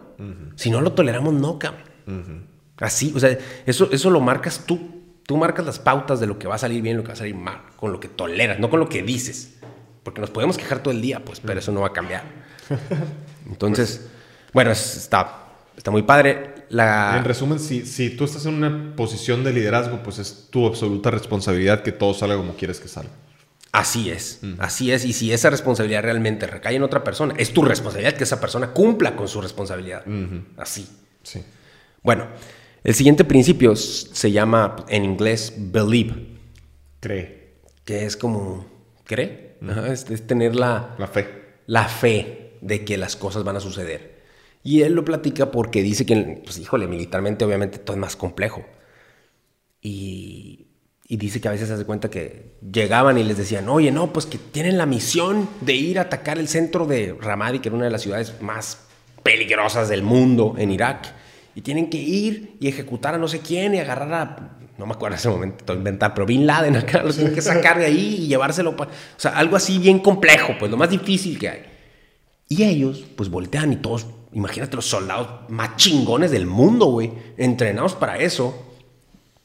[0.55, 2.45] Si no lo toleramos, no, cabrón.
[2.77, 5.01] Así, o sea, eso, eso lo marcas tú.
[5.25, 7.13] Tú marcas las pautas de lo que va a salir bien y lo que va
[7.13, 9.55] a salir mal, con lo que toleras, no con lo que dices.
[10.03, 12.41] Porque nos podemos quejar todo el día, pues, pero eso no va a cambiar.
[13.49, 14.07] Entonces,
[14.53, 15.45] bueno, es- está,
[15.77, 16.55] está muy padre.
[16.69, 20.65] La, En resumen, si, si tú estás en una posición de liderazgo, pues es tu
[20.67, 23.11] absoluta responsabilidad que todo salga como quieres que salga.
[23.73, 25.05] Así es, así es.
[25.05, 28.67] Y si esa responsabilidad realmente recae en otra persona, es tu responsabilidad que esa persona
[28.71, 30.03] cumpla con su responsabilidad.
[30.57, 30.87] Así.
[31.23, 31.41] Sí.
[32.03, 32.27] Bueno,
[32.83, 36.37] el siguiente principio se llama en inglés believe,
[36.99, 37.53] Cree.
[37.85, 38.65] que es como,
[39.05, 39.57] ¿cree?
[39.69, 41.29] Ajá, es, es tener la, La fe.
[41.67, 44.21] la fe de que las cosas van a suceder.
[44.63, 48.63] Y él lo platica porque dice que, pues híjole, militarmente obviamente todo es más complejo.
[49.81, 50.67] Y,
[51.07, 54.13] y dice que a veces se hace cuenta que llegaban y les decían, oye, no,
[54.13, 57.75] pues que tienen la misión de ir a atacar el centro de Ramadi, que era
[57.75, 58.79] una de las ciudades más
[59.23, 61.13] peligrosas del mundo en Irak.
[61.55, 64.93] Y tienen que ir y ejecutar a no sé quién y agarrar a, no me
[64.93, 67.85] acuerdo en ese momento, todo inventar, pero Bin Laden acá, los tienen que sacar de
[67.85, 68.75] ahí y llevárselo.
[68.77, 71.61] pa- o sea, algo así bien complejo, pues lo más difícil que hay.
[72.51, 77.95] Y ellos, pues voltean y todos, imagínate los soldados más chingones del mundo, güey, entrenados
[77.95, 78.73] para eso.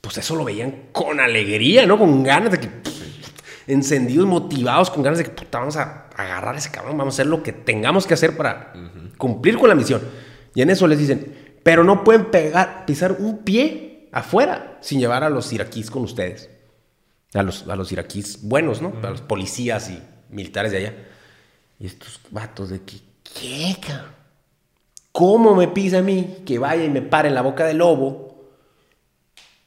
[0.00, 2.00] Pues eso lo veían con alegría, ¿no?
[2.00, 6.56] Con ganas de que, pff, encendidos, motivados, con ganas de que, puta, vamos a agarrar
[6.56, 8.72] a ese cabrón, vamos a hacer lo que tengamos que hacer para
[9.16, 10.02] cumplir con la misión.
[10.56, 15.22] Y en eso les dicen, pero no pueden pegar, pisar un pie afuera sin llevar
[15.22, 16.50] a los iraquíes con ustedes.
[17.34, 18.94] A los, a los iraquíes buenos, ¿no?
[19.04, 20.94] A los policías y militares de allá.
[21.78, 22.98] Y estos vatos de que,
[23.38, 24.14] ¿qué, cabrón?
[25.12, 28.50] ¿Cómo me pisa a mí que vaya y me pare en la boca del lobo?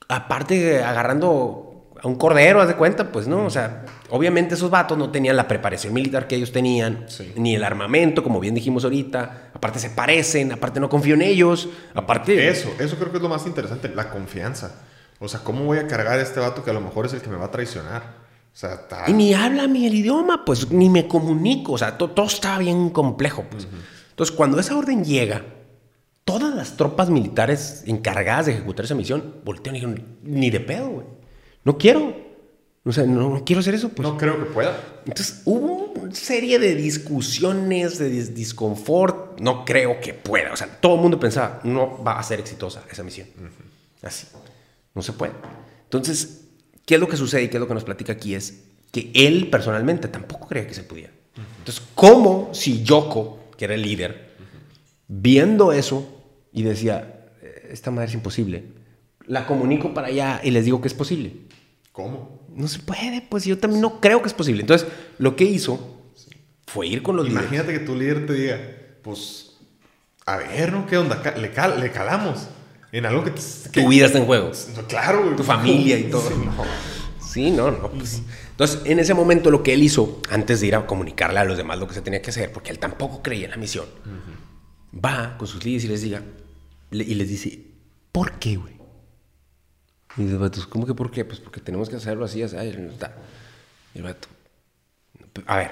[0.08, 3.45] Aparte, agarrando a un cordero, haz de cuenta, pues, ¿no?
[3.45, 7.34] O sea, obviamente esos vatos no tenían la preparación militar que ellos tenían, Sí.
[7.36, 9.52] ni el armamento, como bien dijimos ahorita.
[9.54, 12.48] Aparte se parecen, aparte no confío en ellos, aparte...
[12.50, 14.76] Eso, eso creo que es lo más interesante, la confianza.
[15.19, 17.22] O sea, ¿cómo voy a cargar a este vato que a lo mejor es el
[17.22, 18.19] que me va a traicionar?
[18.54, 19.06] O sea, está...
[19.08, 21.74] Y ni habla mi el idioma, pues ni me comunico.
[21.74, 23.68] O sea, to- todo, estaba bien complejo, pues.
[24.10, 25.46] Entonces, cuando esa orden llega,
[26.26, 30.90] todas las tropas militares encargadas de ejecutar esa misión voltean y dijeron, ni de pedo,
[30.90, 31.08] güey.
[31.64, 32.28] No quiero.
[32.86, 34.08] O sea, no, no quiero hacer eso, pues.
[34.08, 34.76] No creo que pueda.
[35.06, 39.40] Entonces, hubo una serie de discusiones, de dis- disconfort.
[39.40, 40.52] No creo que pueda.
[40.54, 43.28] O sea, todo el mundo pensaba, no va a ser exitosa esa misión.
[44.02, 44.28] Así.
[44.96, 45.34] No se puede.
[45.84, 46.46] Entonces,
[46.89, 48.34] ¿qué es lo que sucede y qué es lo que nos platica aquí?
[48.34, 51.12] Es que él personalmente tampoco creía que se podía.
[51.60, 54.32] Entonces, ¿cómo si Yoko, que era el líder,
[55.08, 58.63] viendo eso y decía, "Eh, esta madre es imposible,
[59.28, 61.34] la comunico para allá y les digo que es posible?
[61.91, 62.39] ¿Cómo?
[62.56, 64.62] No se puede, pues yo también no creo que es posible.
[64.62, 64.88] Entonces,
[65.19, 66.02] lo que hizo
[66.65, 67.43] fue ir con los líderes.
[67.52, 68.60] Imagínate que tu líder te diga,
[69.04, 69.58] pues,
[70.25, 70.88] a ver, ¿no?
[70.88, 71.21] ¿Qué onda?
[71.38, 72.47] Le, cal- le calamos
[72.91, 73.32] en algo que...
[73.32, 74.52] te- que- Tu vida está en juego.
[74.88, 75.36] Claro, güey.
[75.36, 76.30] Tu familia y todo.
[76.30, 76.63] Sí, no.
[77.25, 77.89] Sí, no, no.
[77.91, 78.21] pues.
[78.52, 81.58] Entonces, en ese momento lo que él hizo, antes de ir a comunicarle a los
[81.58, 83.86] demás lo que se tenía que hacer, porque él tampoco creía en la misión,
[84.93, 86.23] va con sus líderes y les diga,
[86.91, 87.62] y les dice,
[88.12, 88.73] ¿por qué, güey?
[90.17, 91.23] Y los vatos, ¿cómo que por qué?
[91.23, 92.56] Pues porque tenemos que hacerlo así, así.
[92.58, 94.28] Y el vato,
[95.45, 95.71] a ver,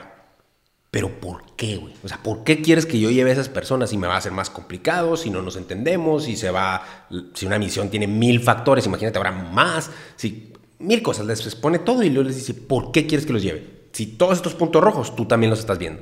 [0.97, 1.93] pero ¿por qué, güey?
[2.03, 4.21] O sea, ¿por qué quieres que yo lleve a esas personas si me va a
[4.21, 7.05] ser más complicado, si no nos entendemos, si se va,
[7.35, 12.01] si una misión tiene mil factores, imagínate, habrá más, si mil cosas, les expone todo
[12.01, 13.89] y luego les dice, ¿por qué quieres que los lleve?
[13.91, 16.01] Si todos estos puntos rojos, tú también los estás viendo.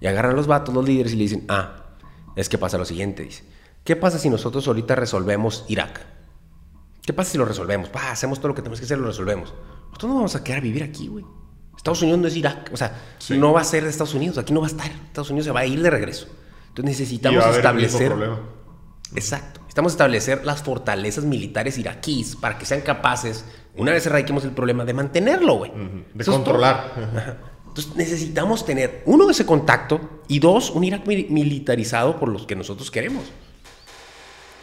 [0.00, 1.94] Y agarran a los vatos, los líderes, y le dicen, ah,
[2.34, 3.44] es que pasa lo siguiente, dice,
[3.84, 6.04] ¿qué pasa si nosotros ahorita resolvemos Irak?
[7.06, 7.88] ¿Qué pasa si lo resolvemos?
[7.94, 9.54] Va, hacemos todo lo que tenemos que hacer, lo resolvemos.
[9.90, 11.24] Nosotros no vamos a quedar a vivir aquí, güey.
[11.84, 12.70] Estados Unidos no es Irak.
[12.72, 13.36] O sea, Sí.
[13.36, 14.38] no va a ser de Estados Unidos.
[14.38, 14.90] Aquí no va a estar.
[14.90, 16.26] Estados Unidos se va a ir de regreso.
[16.68, 18.08] Entonces Y necesitamos va a haber el mismo establecer.
[18.08, 18.40] problema.
[19.14, 19.60] Exacto.
[19.60, 23.44] Necesitamos establecer las fortalezas militares iraquíes para que sean capaces,
[23.76, 25.72] una vez erradiquemos el problema, de mantenerlo, güey.
[26.14, 27.36] De Eso controlar.
[27.68, 32.54] Entonces necesitamos tener, uno, ese contacto y dos, un Irak mi- militarizado por los que
[32.56, 33.24] nosotros queremos.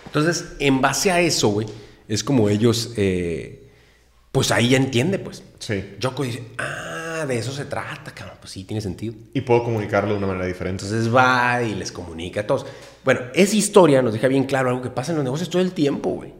[0.05, 1.67] Entonces, en base a eso, güey,
[2.07, 3.69] es como ellos, eh,
[4.31, 5.43] pues ahí ya entiende, pues.
[5.59, 5.95] Sí.
[5.99, 6.43] Yoko dice,
[7.23, 8.37] ah, de eso se trata, cabrón.
[8.39, 9.13] Pues sí, tiene sentido.
[9.33, 10.85] Y puedo comunicarlo de una manera diferente.
[10.85, 12.65] Entonces va y les comunica a todos.
[13.03, 15.73] Bueno, esa historia nos deja bien claro algo que pasa en los negocios todo el
[15.73, 16.33] tiempo, güey.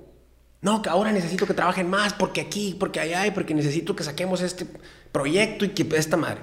[0.62, 4.04] No, que ahora necesito que trabajen más porque aquí, porque allá, y porque necesito que
[4.04, 4.68] saquemos este
[5.12, 6.42] proyecto y que esta madre.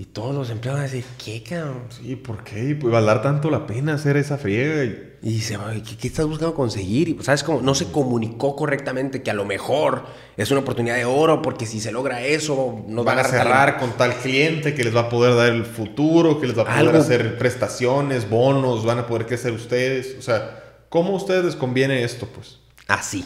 [0.00, 1.82] Y todos los empleados van a decir, ¿qué, cabrón?
[1.90, 2.76] Sí, ¿por qué?
[2.80, 4.84] Pues va a dar tanto la pena hacer esa friega.
[4.84, 5.08] Y...
[5.20, 7.08] Y dice, "Ay, ¿qué, qué estás buscando conseguir?
[7.08, 7.60] Y pues, ¿sabes cómo?
[7.62, 10.04] No se comunicó correctamente que a lo mejor
[10.36, 13.40] es una oportunidad de oro porque si se logra eso, nos Van a dar tal-
[13.40, 16.62] cerrar con tal cliente que les va a poder dar el futuro, que les va
[16.62, 16.98] a poder Algo.
[16.98, 20.14] hacer prestaciones, bonos, van a poder crecer ustedes.
[20.16, 22.60] O sea, ¿cómo a ustedes les conviene esto, pues?
[22.86, 23.24] Así,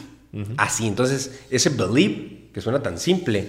[0.57, 0.87] así.
[0.87, 3.47] Entonces, ese believe, que suena tan simple,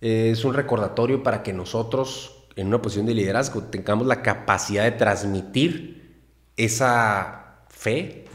[0.00, 4.84] eh, es un recordatorio para que nosotros, en una posición de liderazgo, tengamos la capacidad
[4.84, 6.22] de transmitir
[6.56, 8.26] esa fe,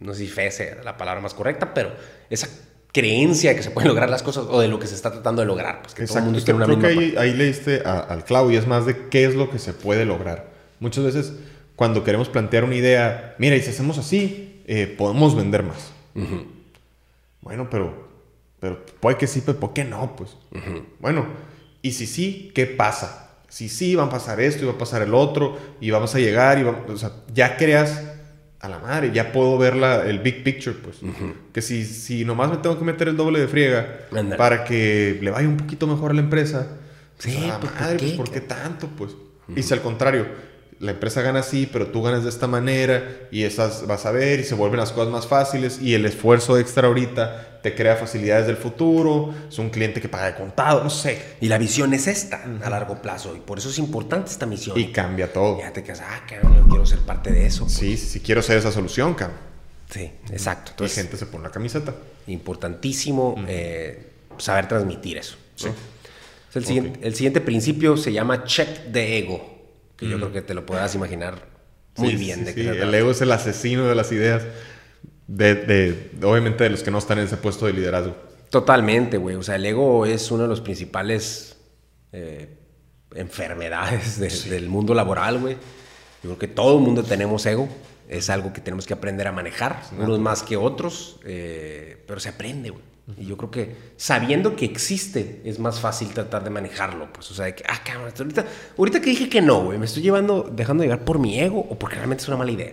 [0.00, 1.92] no sé si fe sea la palabra más correcta, pero
[2.30, 2.48] esa
[2.92, 5.42] creencia de que se pueden lograr las cosas o de lo que se está tratando
[5.42, 5.82] de lograr.
[5.82, 7.98] Pues que todo el mundo esté en una Creo que misma ahí, ahí leíste a-
[8.00, 10.52] al clavo y es más de qué es lo que se puede lograr.
[10.78, 11.32] Muchas veces
[11.74, 15.92] cuando queremos plantear una idea, mira, y si hacemos así, eh, podemos vender más.
[17.40, 18.08] Bueno, pero,
[18.60, 20.14] pero puede que sí, pero ¿por qué no?
[20.16, 20.36] Pues
[21.00, 21.26] bueno,
[21.84, 23.30] y si sí, ¿qué pasa?
[23.48, 26.18] Si sí, va a pasar esto y va a pasar el otro y vamos a
[26.18, 28.02] llegar y o sea, ya creas
[28.58, 30.96] a la madre, ya puedo ver la- el big picture, pues.
[31.52, 34.06] Que si, si nomás me tengo que meter el doble de friega
[34.38, 36.66] para que le vaya un poquito mejor a la empresa,
[37.18, 38.88] Sí, pues, ¿por madre, qué, pues, ¿por qué tanto?
[38.88, 39.12] Pues.
[39.54, 40.26] Y si al contrario,
[40.80, 44.40] la empresa gana así, pero tú ganas de esta manera y esas vas a ver
[44.40, 48.46] y se vuelven las cosas más fáciles y el esfuerzo extra ahorita te crea facilidades
[48.46, 51.36] del futuro, es un cliente que paga de contado, no sé.
[51.40, 53.34] Y la visión es esta, a largo plazo.
[53.34, 54.78] Y por eso es importante esta misión.
[54.78, 55.60] Y cambia todo.
[55.60, 57.66] ya te quedas, ah, cabrón, yo quiero ser parte de eso.
[57.66, 59.38] Sí, sí, sí quiero ser esa solución, cabrón.
[59.88, 60.70] Sí, exacto.
[60.70, 61.94] Y Entonces, gente se pone la camiseta.
[62.26, 65.36] importantísimo eh, saber transmitir eso.
[65.54, 65.68] ¿sí?
[66.54, 69.53] El, siguiente, el siguiente principio se llama check de ego,
[69.96, 71.46] que yo creo que te lo podrás imaginar
[71.96, 72.40] muy Sí, bien.
[72.40, 74.42] sí, de sí, se El ego es el asesino de las ideas.
[75.26, 78.14] De, de- obviamente de los que no están en ese puesto de liderazgo.
[78.50, 79.36] Totalmente, güey.
[79.36, 81.56] O sea, el ego es uno de los principales
[82.12, 82.58] eh,
[83.14, 85.54] enfermedades de- del mundo laboral, güey.
[86.22, 87.68] Yo creo que todo el mundo tenemos ego.
[88.08, 92.28] Es algo que tenemos que aprender a manejar, unos más que otros, eh, pero se
[92.28, 92.82] aprende, güey.
[93.20, 97.30] Y yo creo que sabiendo que existe es más fácil tratar de manejarlo, pues.
[97.30, 98.46] O sea, de que, ah, cabrón, ahorita,
[98.78, 101.60] ahorita que dije que no, güey, me estoy llevando, dejando de llevar por mi ego
[101.60, 102.72] o porque realmente es una mala idea.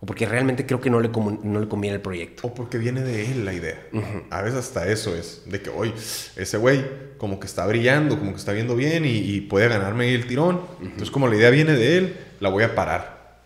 [0.00, 2.46] O porque realmente creo que no le, no le conviene el proyecto.
[2.46, 3.80] O porque viene de él la idea.
[4.28, 5.44] A veces hasta eso es.
[5.46, 5.94] De que, hoy
[6.36, 6.84] ese güey
[7.16, 10.60] como que está brillando, como que está viendo bien y, y puede ganarme el tirón.
[10.82, 13.40] Entonces, como la idea viene de él, la voy a parar.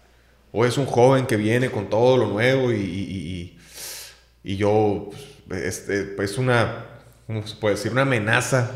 [0.50, 3.58] O es un joven que viene con todo lo nuevo y, y- y-
[4.52, 6.86] y yo, pues, este, pues una,
[7.26, 7.92] ¿cómo se puede decir?
[7.92, 8.70] Una amenaza.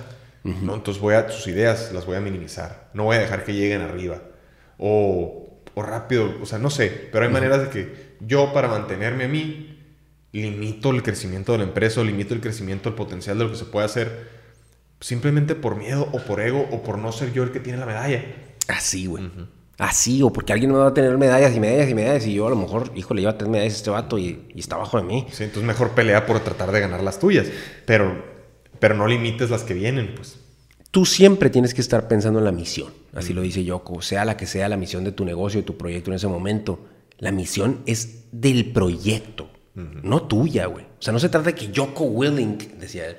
[0.44, 0.74] ¿no?
[0.74, 2.90] Entonces voy a, sus ideas las voy a minimizar.
[2.94, 4.22] No voy a dejar que lleguen arriba.
[4.78, 7.08] O, o rápido, o sea, no sé.
[7.12, 9.78] Pero hay maneras de que yo para mantenerme a mí,
[10.32, 13.56] limito el crecimiento de la empresa o limito el crecimiento, el potencial de lo que
[13.56, 14.42] se puede hacer.
[15.00, 17.87] Simplemente por miedo o por ego o por no ser yo el que tiene la
[17.87, 18.24] medalla.
[18.68, 19.30] Así, güey.
[19.78, 22.46] Así, o porque alguien me va a tener medallas y medallas y medallas y yo
[22.46, 25.26] a lo mejor, híjole, lleva tres medallas este vato y, y está abajo de mí.
[25.32, 27.46] Sí, entonces mejor pelea por tratar de ganar las tuyas.
[27.87, 28.22] Pero,
[28.78, 30.38] pero no limites las que vienen, pues.
[30.92, 34.37] Tú siempre tienes que estar pensando en la misión, así lo dice Yoko, sea la
[34.37, 36.80] que sea la misión de tu negocio, de tu proyecto en ese momento.
[37.16, 40.85] La misión es del proyecto, no tuya, güey.
[40.85, 43.16] O sea, no se trata de que Yoko Willink, decía él,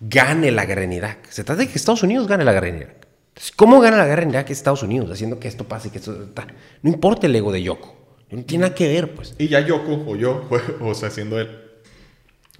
[0.00, 1.30] gane la guerra en Irak.
[1.30, 3.05] Se trata de que Estados Unidos gane la guerra en Irak.
[3.36, 5.10] Entonces, ¿Cómo gana la guerra en Irak Estados Unidos?
[5.10, 6.14] Haciendo que esto pase, que esto...
[6.34, 6.46] ta.
[6.82, 7.94] No importa el ego de Yoko.
[8.30, 9.34] No tiene nada que ver, pues.
[9.38, 10.48] Y ya Yoko o yo,
[10.80, 11.50] o sea, siendo él,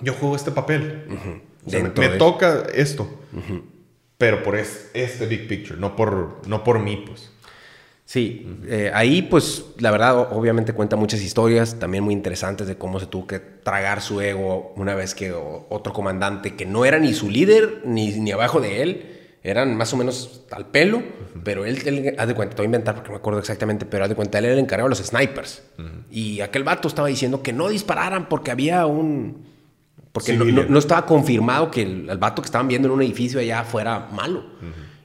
[0.01, 1.05] yo juego este papel.
[1.67, 3.09] O sea, me, me toca esto.
[4.19, 7.31] Pero por es- este big picture, no por, no por mí, pues.
[8.05, 13.01] Sí, eh, ahí pues la verdad obviamente cuenta muchas historias también muy interesantes de cómo
[13.01, 17.01] se tuvo que tragar su ego una vez que o- otro comandante que no era
[17.01, 19.16] ni su líder ni, ni abajo de él,
[19.47, 21.03] eran más o menos al pelo,
[21.45, 23.87] pero él, él, haz de cuenta, te voy a inventar porque no me acuerdo exactamente,
[23.87, 25.63] pero haz de cuenta, él era el encargado de los snipers.
[26.11, 29.47] Y aquel vato estaba diciendo que no dispararan porque había un...
[30.11, 33.39] Porque no, no estaba confirmado que el, el vato que estaban viendo en un edificio
[33.39, 34.45] allá fuera malo.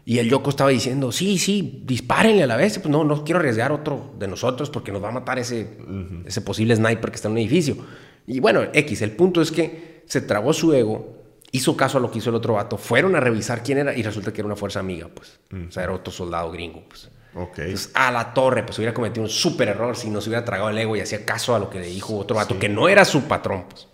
[0.06, 2.80] Y el Yoko estaba diciendo, sí, sí, dispárenle a la vez.
[2.80, 5.78] Pues no, no quiero arriesgar otro de nosotros porque nos va a matar ese,
[6.26, 7.78] ese posible sniper que está en un edificio.
[8.26, 11.21] Y bueno, X, el punto es que se tragó su ego,
[11.52, 14.04] hizo caso a lo que hizo el otro vato, fueron a revisar quién era y
[14.04, 15.40] resulta que era una fuerza amiga, pues.
[15.68, 17.10] O sea, era otro soldado gringo, pues.
[17.34, 17.60] Ok.
[17.60, 20.70] Entonces, a la torre, pues hubiera cometido un súper error si no se hubiera tragado
[20.70, 23.06] el ego y hacía caso a lo que le dijo otro vato que no era
[23.06, 23.88] su patrón, pues.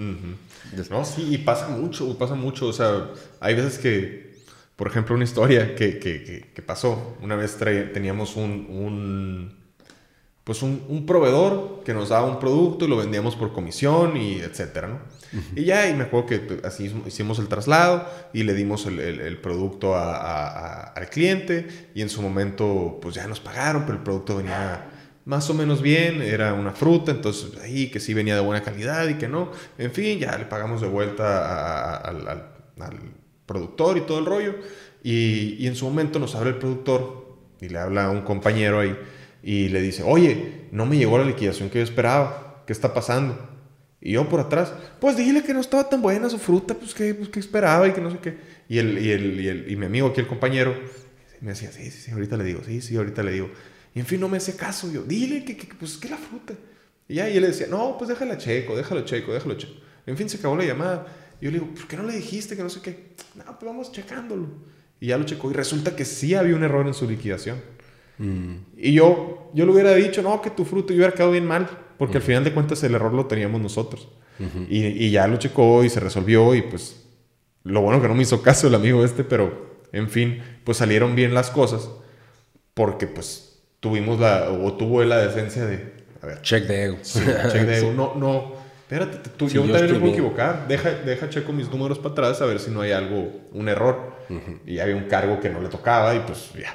[0.90, 2.68] No, sí, y pasa mucho, pasa mucho.
[2.68, 4.36] O sea, hay veces que,
[4.76, 7.16] por ejemplo, una historia que, que- que- que pasó.
[7.22, 9.57] Una vez teníamos un, un-
[10.48, 14.40] pues un, un proveedor que nos daba un producto y lo vendíamos por comisión y
[14.40, 15.00] etcétera, ¿no?
[15.58, 18.98] Y ya, y me acuerdo que pues, así hicimos el traslado y le dimos el,
[19.02, 23.42] el- el producto a- a- a- al cliente y en su momento, pues ya nos
[23.42, 24.86] pagaron, pero el producto venía
[25.26, 29.06] más o menos bien, era una fruta, entonces ahí que sí venía de buena calidad
[29.10, 29.52] y que no.
[29.78, 32.26] En fin, ya le pagamos de vuelta al-
[32.80, 33.00] al
[33.46, 34.56] productor y todo el rollo.
[35.04, 38.80] Y, y en su momento nos habla el productor y le habla a un compañero
[38.80, 38.98] ahí
[39.44, 43.38] y le dice, oye, no me llegó la liquidación que yo esperaba, ¿qué está pasando?
[44.02, 47.14] Y yo por atrás, pues dile que no estaba tan buena su fruta, pues que,
[47.14, 48.38] pues, que esperaba y que no sé qué.
[48.70, 50.76] Y, el, y, el, y, mi amigo aquí, el compañero,
[51.42, 53.50] me decía, sí, sí, sí, ahorita le digo, sí, sí, ahorita le digo.
[53.96, 54.92] Y en fin, no me hacía caso.
[54.92, 56.54] Yo, dile que pues que la fruta.
[57.08, 59.74] Y ya, y él le decía, no, pues déjala checo, déjalo checo, déjalo checo.
[60.06, 61.08] En fin, se acabó la llamada.
[61.42, 63.16] Y yo le digo, ¿por qué no le dijiste que no sé qué?
[63.36, 64.48] No, pues vamos checándolo.
[65.00, 67.62] Y ya lo checó y resulta que sí había un error en su liquidación.
[68.18, 68.56] Mm.
[68.78, 71.68] Y yo, yo le hubiera dicho, no, que tu fruto yo hubiera quedado bien mal,
[71.98, 74.10] porque al final de cuentas el error lo teníamos nosotros.
[74.70, 77.04] y, y ya lo checó y se resolvió y pues
[77.64, 81.16] lo bueno que no me hizo caso el amigo este, pero en fin, pues salieron
[81.16, 81.90] bien las cosas
[82.74, 86.98] porque pues tuvimos la, o tuvo la decencia de, a ver, Check de ego.
[87.02, 87.20] Sí,
[87.52, 87.94] check de ego.
[87.96, 88.54] No, no.
[88.82, 90.68] Espérate, tú, Sí, yo, yo también me puedo equivocar.
[90.68, 94.16] Deja, deja checo mis números para atrás a ver si no hay algo, un error.
[94.66, 96.74] Y había un cargo que no le tocaba y pues ya.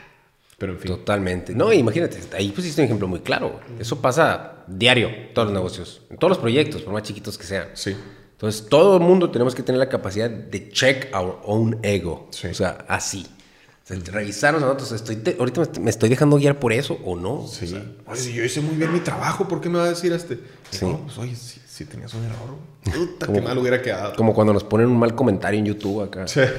[0.63, 0.93] Pero en fin.
[0.93, 1.57] Totalmente.
[1.57, 3.59] No, imagínate, ahí pusiste un ejemplo muy claro.
[3.81, 7.43] Eso pasa diario en todos los negocios, en todos los proyectos, por más chiquitos que
[7.45, 7.67] sean.
[7.75, 7.97] Sí.
[8.31, 12.29] Entonces, todo el mundo tenemos que tener la capacidad de check our own ego.
[12.31, 12.47] Sí.
[12.47, 13.27] O sea, así.
[13.27, 14.93] O sea, revisarnos a nosotros.
[14.93, 17.45] Estoy de- ahorita me estoy- me estoy dejando guiar por eso o no.
[17.49, 17.65] Sí.
[17.65, 19.89] O sea, oye, si yo hice muy bien mi trabajo, ¿por qué me va a
[19.89, 20.39] decir este?
[20.71, 20.85] Sí.
[20.87, 22.57] No, pues oye, si, si tenías un error.
[22.85, 24.15] Puta, qué mal hubiera quedado.
[24.15, 26.29] como cuando nos ponen un mal comentario en YouTube acá.
[26.29, 26.39] Sí.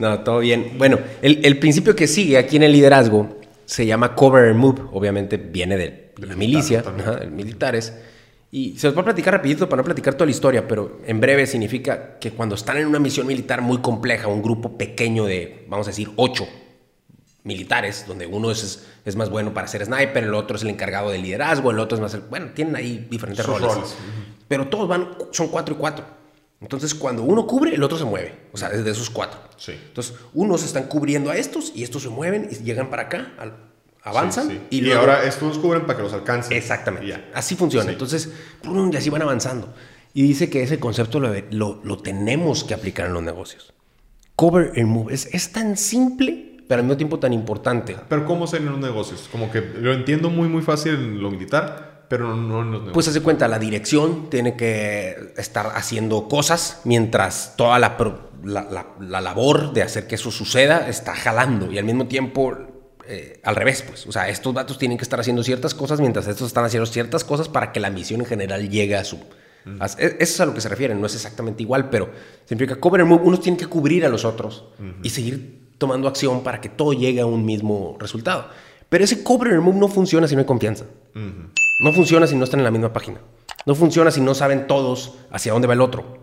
[0.00, 0.72] No, todo bien.
[0.78, 4.80] Bueno, el, el principio que sigue aquí en el liderazgo se llama cover and move.
[4.92, 7.94] Obviamente viene de la Militar, milicia, ajá, de militares.
[8.50, 11.20] Y se los voy a platicar rapidito para no platicar toda la historia, pero en
[11.20, 15.66] breve significa que cuando están en una misión militar muy compleja, un grupo pequeño de,
[15.68, 16.48] vamos a decir, ocho
[17.44, 21.10] militares, donde uno es, es más bueno para ser sniper, el otro es el encargado
[21.10, 22.12] de liderazgo, el otro es más...
[22.14, 23.72] el- bueno, tienen ahí diferentes roles.
[23.72, 23.94] roles.
[24.48, 26.04] Pero todos van, son cuatro y cuatro.
[26.60, 28.34] Entonces, cuando uno cubre, el otro se mueve.
[28.52, 29.40] O sea, es de esos cuatro.
[29.56, 29.72] Sí.
[29.72, 33.56] Entonces, unos están cubriendo a estos y estos se mueven y llegan para acá, al-
[34.02, 34.60] avanzan Sí, sí.
[34.70, 36.56] y, Y, luego- ahora estos cubren para que los alcancen.
[36.56, 37.06] Exactamente.
[37.08, 37.30] Ya.
[37.34, 37.90] Así funciona.
[37.90, 38.30] Entonces,
[38.92, 39.72] y así van avanzando.
[40.12, 43.72] Y dice que ese concepto lo, lo- lo tenemos que aplicar en los negocios.
[44.36, 45.14] Cover and move.
[45.14, 47.96] Es, es tan simple, pero al mismo tiempo tan importante.
[48.08, 49.28] Pero ¿cómo se en los negocios?
[49.32, 52.92] Como que lo entiendo muy, muy fácil en lo militar, pero no, no negocios.
[52.92, 57.96] Pues hace cuenta, la dirección tiene que estar haciendo cosas mientras toda la,
[58.44, 62.52] la, la- la labor de hacer que eso suceda está jalando y al mismo tiempo
[63.06, 64.06] eh, al revés, pues.
[64.06, 67.24] O sea, estos datos tienen que estar haciendo ciertas cosas mientras estos están haciendo ciertas
[67.24, 69.16] cosas para que la misión en general llegue a su...
[69.80, 72.10] a- e- eso es a lo que se refieren, no es exactamente igual, pero
[72.44, 73.22] significa cover and move.
[73.24, 74.64] Unos tienen que cubrir a los otros
[75.02, 78.48] y seguir tomando acción para que todo llegue a un mismo resultado.
[78.88, 80.84] Pero ese cover and move no funciona si no hay confianza.
[81.80, 83.20] No funciona si no están en la misma página.
[83.66, 86.18] No funciona si no saben todos hacia dónde va el otro.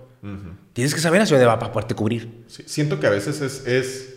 [0.74, 2.44] Tienes que saber hacia dónde va para poderte cubrir.
[2.48, 3.66] Sí, siento que a veces es...
[3.68, 4.14] es-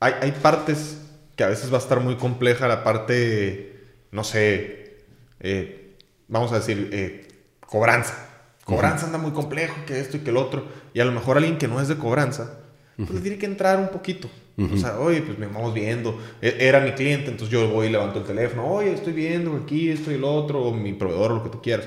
[0.00, 0.98] hay, hay partes
[1.36, 5.04] que a veces va a estar muy compleja la parte, no sé,
[5.38, 7.28] eh, vamos a decir, eh,
[7.66, 8.28] cobranza.
[8.64, 10.66] Cobranza anda muy complejo, que esto y que el otro.
[10.92, 12.58] Y a lo mejor alguien que no es de cobranza,
[12.96, 14.28] pues le tiene que entrar un poquito.
[14.74, 16.18] O sea, oye, pues me vamos viendo.
[16.42, 18.66] E- Era mi cliente, entonces yo voy y levanto el teléfono.
[18.66, 21.86] Oye, estoy viendo aquí, esto y el otro, o mi proveedor, lo que tú quieras.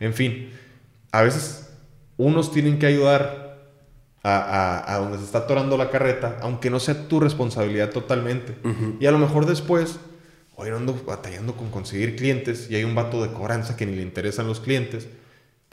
[0.00, 0.50] En fin,
[1.12, 1.68] a veces
[2.16, 3.58] unos tienen que ayudar
[4.22, 8.54] a, a- a donde se está atorando la carreta, aunque no sea tu responsabilidad totalmente.
[8.98, 10.00] Y a lo mejor después,
[10.56, 14.02] oye, ando batallando con conseguir clientes y hay un vato de cobranza que ni le
[14.02, 15.06] interesan los clientes,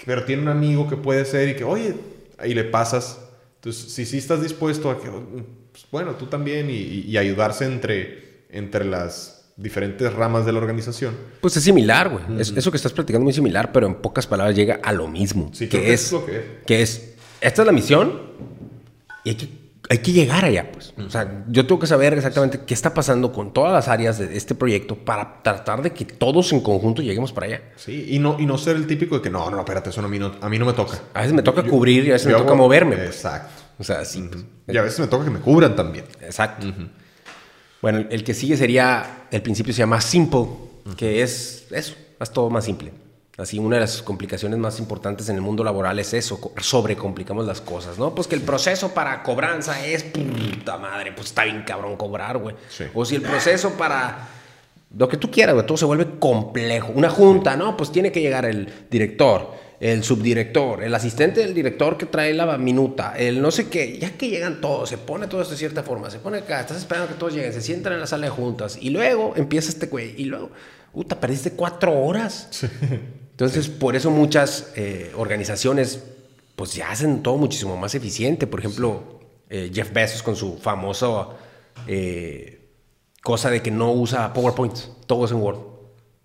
[0.06, 1.96] pero tiene un amigo que puede ser y que, oye,
[2.38, 3.23] ahí le pasas.
[3.64, 8.84] Entonces, si sí estás dispuesto a que, pues, bueno, tú también y, ayudarse entre, entre
[8.84, 11.16] las diferentes ramas de la organización.
[11.40, 12.42] Pues es similar, güey.
[12.42, 15.08] Es- eso que estás platicando es muy similar, pero en pocas palabras llega a lo
[15.08, 15.50] mismo.
[15.54, 16.44] Sí, que, que es, es lo que es.
[16.66, 18.22] que es, esta es la misión
[19.24, 19.48] y hay que,
[19.94, 20.94] hay que llegar allá, pues.
[20.98, 24.36] O sea, yo tengo que saber exactamente qué está pasando con todas las áreas de
[24.38, 27.62] este proyecto para tratar de que todos en conjunto lleguemos para allá.
[27.76, 30.08] Sí, y no, y no ser el típico de que no, no, espérate, eso no,
[30.08, 31.00] a, mí no, a mí no me toca.
[31.14, 32.96] A veces me toca cubrir y a veces me toca hago- moverme.
[32.98, 33.08] pues.
[33.10, 33.62] Exacto.
[33.80, 34.28] O sea, sí.
[34.32, 34.44] pues.
[34.68, 36.06] Y a veces me toca que me cubran también.
[36.22, 36.68] Exacto.
[37.82, 40.46] Bueno, el- el que sigue sería, el principio se llama simple,
[40.98, 42.92] que es eso, haz todo más simple.
[43.36, 47.48] Así, una de las complicaciones más importantes en el mundo laboral es eso, co- sobrecomplicamos
[47.48, 48.14] las cosas, ¿no?
[48.14, 52.56] Pues que el proceso para cobranza es, puta madre, pues está bien cabrón cobrar, güey.
[52.70, 52.84] Sí.
[52.94, 54.28] O si el proceso para
[54.96, 56.92] lo que tú quieras, güey, todo se vuelve complejo.
[56.94, 57.76] Una junta, ¿no?
[57.76, 62.56] Pues tiene que llegar el director, el subdirector, el asistente del director que trae la
[62.60, 63.98] minuta, el no sé qué.
[63.98, 66.78] Ya que llegan todos, se pone todo esto de cierta forma, se pone acá, estás
[66.78, 69.88] esperando que todos lleguen, se sientan en la sala de juntas y luego empieza este
[69.88, 70.52] güey y luego,
[70.94, 72.48] puta, perdiste cuatro horas.
[73.34, 76.04] Entonces, por eso muchas eh, organizaciones,
[76.56, 78.46] pues ya hacen todo muchísimo más eficiente.
[78.48, 79.20] Por ejemplo,
[79.50, 81.36] eh, Jeff Bezos con su famoso
[81.88, 82.70] eh,
[83.24, 84.76] cosa de que no usa PowerPoint,
[85.08, 85.74] todo es en Word.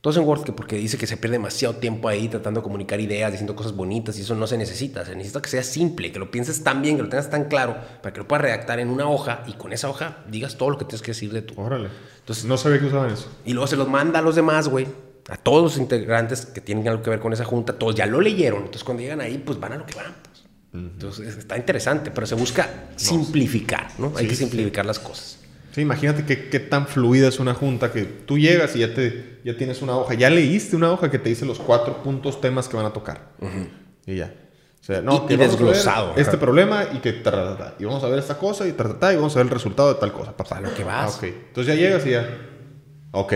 [0.01, 2.65] Todo es en Word que porque dice que se pierde demasiado tiempo ahí tratando de
[2.65, 5.05] comunicar ideas, diciendo cosas bonitas y eso no se necesita.
[5.05, 7.77] Se necesita que sea simple, que lo pienses tan bien, que lo tengas tan claro
[8.03, 10.79] para que lo puedas redactar en una hoja y con esa hoja digas todo lo
[10.79, 11.61] que tienes que decir de tu.
[11.61, 11.89] Órale.
[12.21, 13.29] Entonces- no sabía que usaban eso.
[13.45, 14.87] Y luego se los manda a los demás, güey.
[15.29, 18.21] A todos los integrantes que tienen algo que ver con esa junta, todos ya lo
[18.21, 18.61] leyeron.
[18.61, 20.15] Entonces cuando llegan ahí, pues van a lo que van.
[20.23, 20.45] pues.
[20.73, 24.13] Entonces está interesante, pero se busca simplificar, ¿no?
[24.17, 24.45] Hay que sí.
[24.45, 25.39] simplificar las cosas.
[25.73, 29.39] Sí, imagínate qué, qué tan fluida es una junta que tú llegas y ya, te,
[29.45, 30.15] ya tienes una hoja.
[30.15, 33.33] Ya leíste una hoja que te dice los cuatro puntos, temas que van a tocar.
[34.07, 34.35] Y ya.
[34.81, 36.21] O sea, no, Y- que y vamos a ver desglosado, ajá.
[36.21, 38.73] Este problema y que ta, ta, ta, y vamos a ver esta cosa y y
[39.17, 40.35] vamos a ver el resultado de tal cosa.
[40.37, 40.57] papá.
[40.57, 41.15] A lo que vas.
[41.15, 41.25] Ah, ok.
[41.25, 42.27] Entonces ya llegas y ya.
[43.13, 43.35] Ok,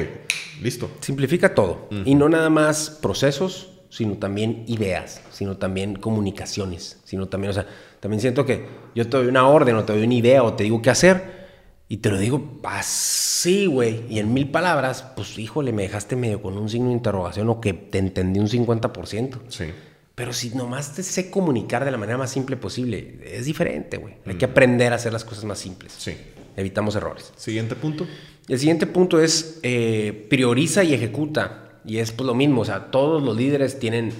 [0.63, 0.91] listo.
[1.01, 1.89] Simplifica todo.
[2.05, 7.67] Y no nada más procesos, sino también ideas, sino también comunicaciones, sino también, o sea,
[8.01, 10.65] también siento que yo te doy una orden o te doy una idea o te
[10.65, 11.43] digo qué hacer
[11.89, 16.41] y te lo digo así, güey, y en mil palabras, pues híjole, me dejaste medio
[16.41, 19.41] con un signo de interrogación o que te entendí un 50%.
[19.49, 19.67] Sí.
[20.15, 24.15] Pero si nomás te sé comunicar de la manera más simple posible, es diferente, güey.
[24.25, 25.95] Hay que aprender a hacer las cosas más simples.
[25.99, 26.17] Sí.
[26.57, 27.33] Evitamos errores.
[27.37, 28.07] Siguiente punto.
[28.49, 31.81] El siguiente punto es eh, prioriza y ejecuta.
[31.85, 34.13] Y es pues lo mismo, o sea, todos los líderes tienen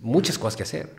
[0.00, 0.90] muchas cosas que hacer,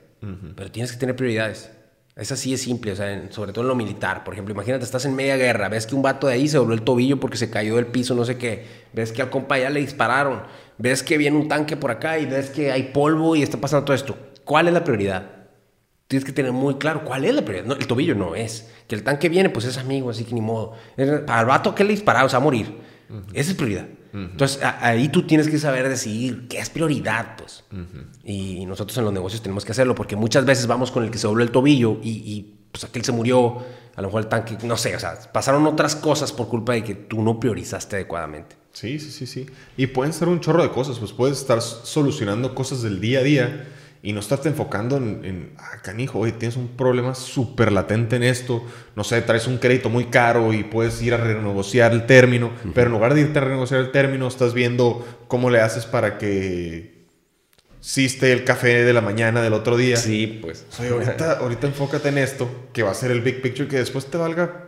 [0.56, 1.72] pero tienes que tener prioridades.
[2.18, 4.26] Es así, es simple, o sea, en- sobre todo en lo militar.
[4.26, 6.74] Por ejemplo, imagínate, estás en media guerra, ves que un vato de ahí se dobló
[6.74, 8.66] el tobillo porque se cayó del piso, no sé qué.
[8.92, 10.42] Ves que al compa ya le dispararon.
[10.78, 13.86] Ves que viene un tanque por acá y ves que hay polvo y está pasando
[13.86, 14.18] todo esto.
[14.44, 15.39] ¿Cuál es la prioridad?
[16.10, 17.68] Tienes que tener muy claro cuál es la prioridad.
[17.68, 18.68] No, el tobillo no es.
[18.88, 20.74] Que el tanque viene, pues es amigo, así que ni modo.
[21.28, 22.80] Para el vato que le dispararon, o sea, va a morir.
[23.32, 23.86] Esa es prioridad.
[24.12, 27.64] Entonces, ahí tú tienes que saber decidir qué es prioridad, pues.
[28.24, 31.20] Y nosotros en los negocios tenemos que hacerlo, porque muchas veces vamos con el que
[31.20, 33.60] se dobló el tobillo y, y, pues aquel se murió,
[33.96, 36.84] a lo mejor el tanque, no sé, o sea, pasaron otras cosas por culpa de
[36.84, 38.56] que tú no priorizaste adecuadamente.
[38.74, 39.46] Sí, sí, sí, sí.
[39.78, 43.24] Y pueden ser un chorro de cosas, pues puedes estar solucionando cosas del día a
[43.24, 43.68] día
[44.02, 48.24] y no estarte enfocando en, en ah, canijo, oye, tienes un problema súper latente en
[48.24, 48.64] esto,
[48.96, 52.88] no sé, traes un crédito muy caro y puedes ir a renegociar el término, pero
[52.88, 57.00] en lugar de irte a renegociar el término, estás viendo cómo le haces para que
[57.82, 59.98] esté el café de la mañana del otro día.
[59.98, 60.66] Sí, pues.
[60.80, 64.06] Oye, ahorita, ahorita enfócate en esto, que va a ser el big picture, que después
[64.06, 64.66] te valga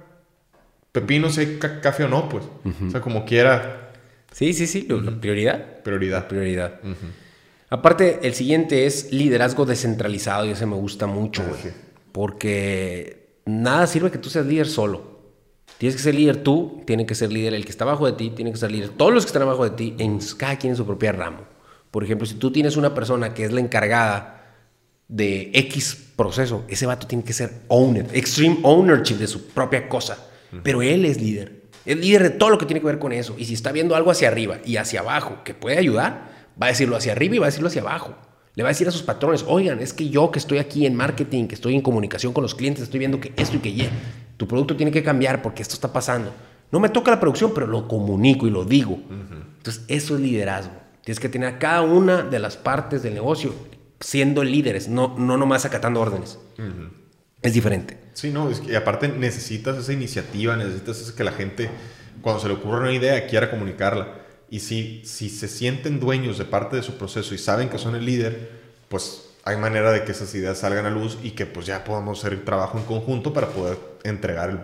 [0.91, 2.43] pepino si hay ca- café o no, pues.
[2.86, 3.91] O sea, como quiera,
[4.34, 5.82] Sí, sí, sí, lo- la prioridad.
[5.84, 6.27] prioridad.
[6.27, 6.79] prioridad.
[7.72, 11.61] Aparte, el siguiente es liderazgo descentralizado y ese me gusta mucho, güey.
[11.61, 11.69] sí.
[12.11, 15.22] Porque nada sirve que tú seas líder solo.
[15.78, 18.30] Tienes que ser líder tú, tiene que ser líder el que está abajo de ti,
[18.32, 20.78] tiene que ser líder todos los que están abajo de ti, en cada quien en
[20.78, 21.45] su propia ramo.
[21.91, 24.53] Por ejemplo, si tú tienes una persona que es la encargada
[25.07, 30.17] de X proceso, ese vato tiene que ser owner, extreme ownership de su propia cosa.
[30.61, 31.61] Pero él es líder.
[31.86, 33.36] Es líder de todo lo que tiene que ver con eso.
[33.38, 36.69] Y si está viendo algo hacia arriba y hacia abajo que puede ayudar, va a
[36.69, 38.15] decirlo hacia arriba y va a decirlo hacia abajo.
[38.55, 40.95] Le va a decir a sus patrones, oigan, es que yo que estoy aquí en
[40.95, 43.89] marketing, que estoy en comunicación con los clientes, estoy viendo que esto y que y,
[44.37, 46.33] tu producto tiene que cambiar porque esto está pasando.
[46.71, 48.99] No me toca la producción, pero lo comunico y lo digo.
[49.57, 50.73] Entonces, eso es liderazgo.
[51.03, 53.53] Tienes que tener a cada una de las partes del negocio
[53.99, 56.39] siendo líderes, no, no nomás acatando órdenes.
[57.41, 57.97] Es diferente.
[58.13, 61.69] Sí, no, es que y aparte necesitas esa iniciativa, necesitas que la gente,
[62.21, 64.20] cuando se le ocurre una idea, quiera comunicarla.
[64.51, 67.95] Y si, si se sienten dueños de parte de su proceso y saben que son
[67.95, 68.51] el líder,
[68.89, 72.19] pues hay manera de que esas ideas salgan a luz y que pues ya podamos
[72.19, 74.59] hacer el trabajo en conjunto para poder entregar el,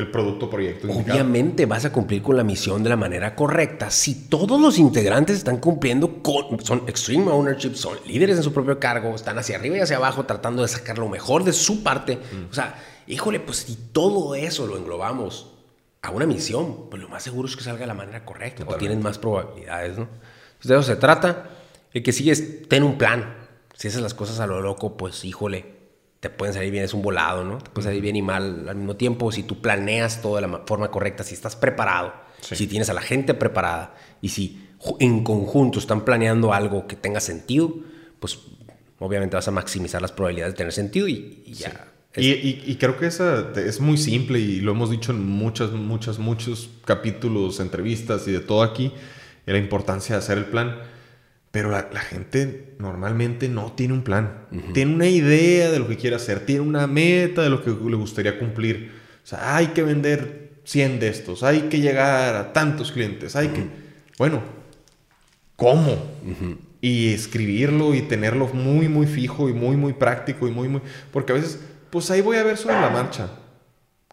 [0.00, 0.86] el producto proyecto.
[0.86, 1.14] indicado.
[1.14, 5.38] Obviamente vas a cumplir con la misión de la manera correcta si todos los integrantes
[5.38, 9.76] están cumpliendo con, son extreme ownership, son líderes en su propio cargo, están hacia arriba
[9.76, 12.20] y hacia abajo tratando de sacar lo mejor de su parte.
[12.48, 15.56] O sea, híjole, pues si todo eso lo englobamos
[16.02, 18.74] a una misión, pues lo más seguro es que salga de la manera correcta o
[18.76, 20.04] tienen más probabilidades, ¿no?
[20.04, 21.50] Entonces, de eso se trata.
[21.92, 23.34] El que sigue es ten un plan.
[23.74, 25.66] Si haces las cosas a lo loco, pues híjole,
[26.20, 27.58] te pueden salir bien, es un volado, ¿no?
[27.58, 30.48] Te puede salir bien y mal al mismo tiempo si tú planeas todo de la
[30.48, 32.56] ma- forma correcta, si estás preparado, Sí.
[32.56, 34.68] si tienes a la gente preparada y si
[35.00, 37.74] en conjunto están planeando algo que tenga sentido,
[38.18, 38.38] pues
[38.98, 41.88] obviamente vas a maximizar las probabilidades de tener sentido y, y ya.
[42.14, 45.24] Es- Y, y- y creo que esa es muy simple y lo hemos dicho en
[45.26, 48.92] muchas, muchas, muchos capítulos, entrevistas y de todo aquí,
[49.46, 50.78] la importancia de hacer el plan.
[51.52, 54.44] Pero la, la gente normalmente no tiene un plan.
[54.72, 57.96] Tiene una idea de lo que quiere hacer, tiene una meta de lo que le
[57.96, 58.92] gustaría cumplir.
[59.24, 63.48] O sea, hay que vender 100 de estos, hay que llegar a tantos clientes, hay
[63.48, 63.64] que...
[64.16, 64.42] Bueno,
[65.56, 65.96] ¿cómo?
[66.80, 70.80] Y escribirlo y tenerlo muy, muy fijo y muy, muy práctico y muy, muy...
[71.12, 71.60] Porque a veces,
[71.90, 73.30] pues ahí voy a ver sobre la marcha.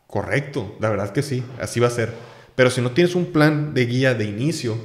[0.07, 2.13] Correcto, la verdad que sí, así va a ser.
[2.55, 4.77] Pero si no tienes un plan de guía de inicio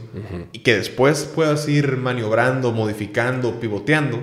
[0.52, 4.22] y que después puedas ir maniobrando, modificando, pivoteando,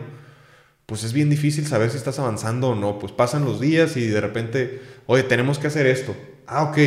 [0.86, 3.00] pues es bien difícil saber si estás avanzando o no.
[3.00, 6.16] Pues pasan los días y de repente, oye, tenemos que hacer esto.
[6.46, 6.78] Ah, ok,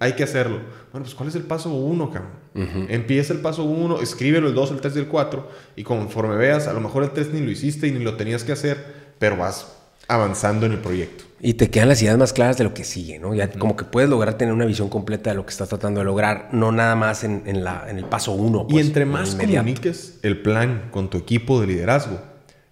[0.00, 0.56] hay que hacerlo.
[0.90, 2.40] Bueno, pues ¿cuál es el paso uno, cabrón?
[2.88, 6.66] Empieza el paso uno, escríbelo el 2, el 3 y el 4 y conforme veas,
[6.66, 9.36] a lo mejor el 3 ni lo hiciste y ni lo tenías que hacer, pero
[9.36, 9.79] vas
[10.10, 11.24] avanzando en el proyecto.
[11.40, 13.34] Y te quedan las ideas más claras de lo que sigue, ¿no?
[13.34, 16.04] Ya como que puedes lograr tener una visión completa de lo que estás tratando de
[16.04, 18.66] lograr, no nada más en, la, en el paso uno.
[18.68, 22.20] y pues, entre más comuniques el plan con tu equipo de liderazgo,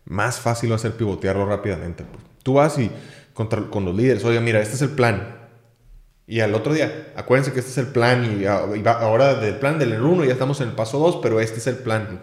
[0.05, 2.05] más fácil va a ser pivotearlo rápidamente.
[2.05, 2.23] Pues.
[2.43, 2.91] Tú vas y
[3.33, 5.39] con los líderes, oye, mira, este es el plan.
[6.27, 9.99] Y al otro día, acuérdense que este es el plan y, ahora del plan del
[9.99, 12.21] 1 ya estamos en el paso 2, pero este es el plan.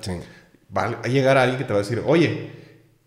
[0.76, 2.65] Va a llegar alguien que te va a decir, oye,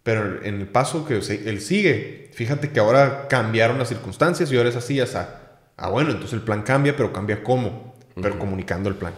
[0.09, 4.71] pero en el paso que él sigue, fíjate que ahora cambiaron las circunstancias y ahora
[4.71, 5.59] es así, ya está.
[5.77, 9.13] Ah, bueno, entonces el plan cambia, pero cambia cómo, pero comunicando el plan.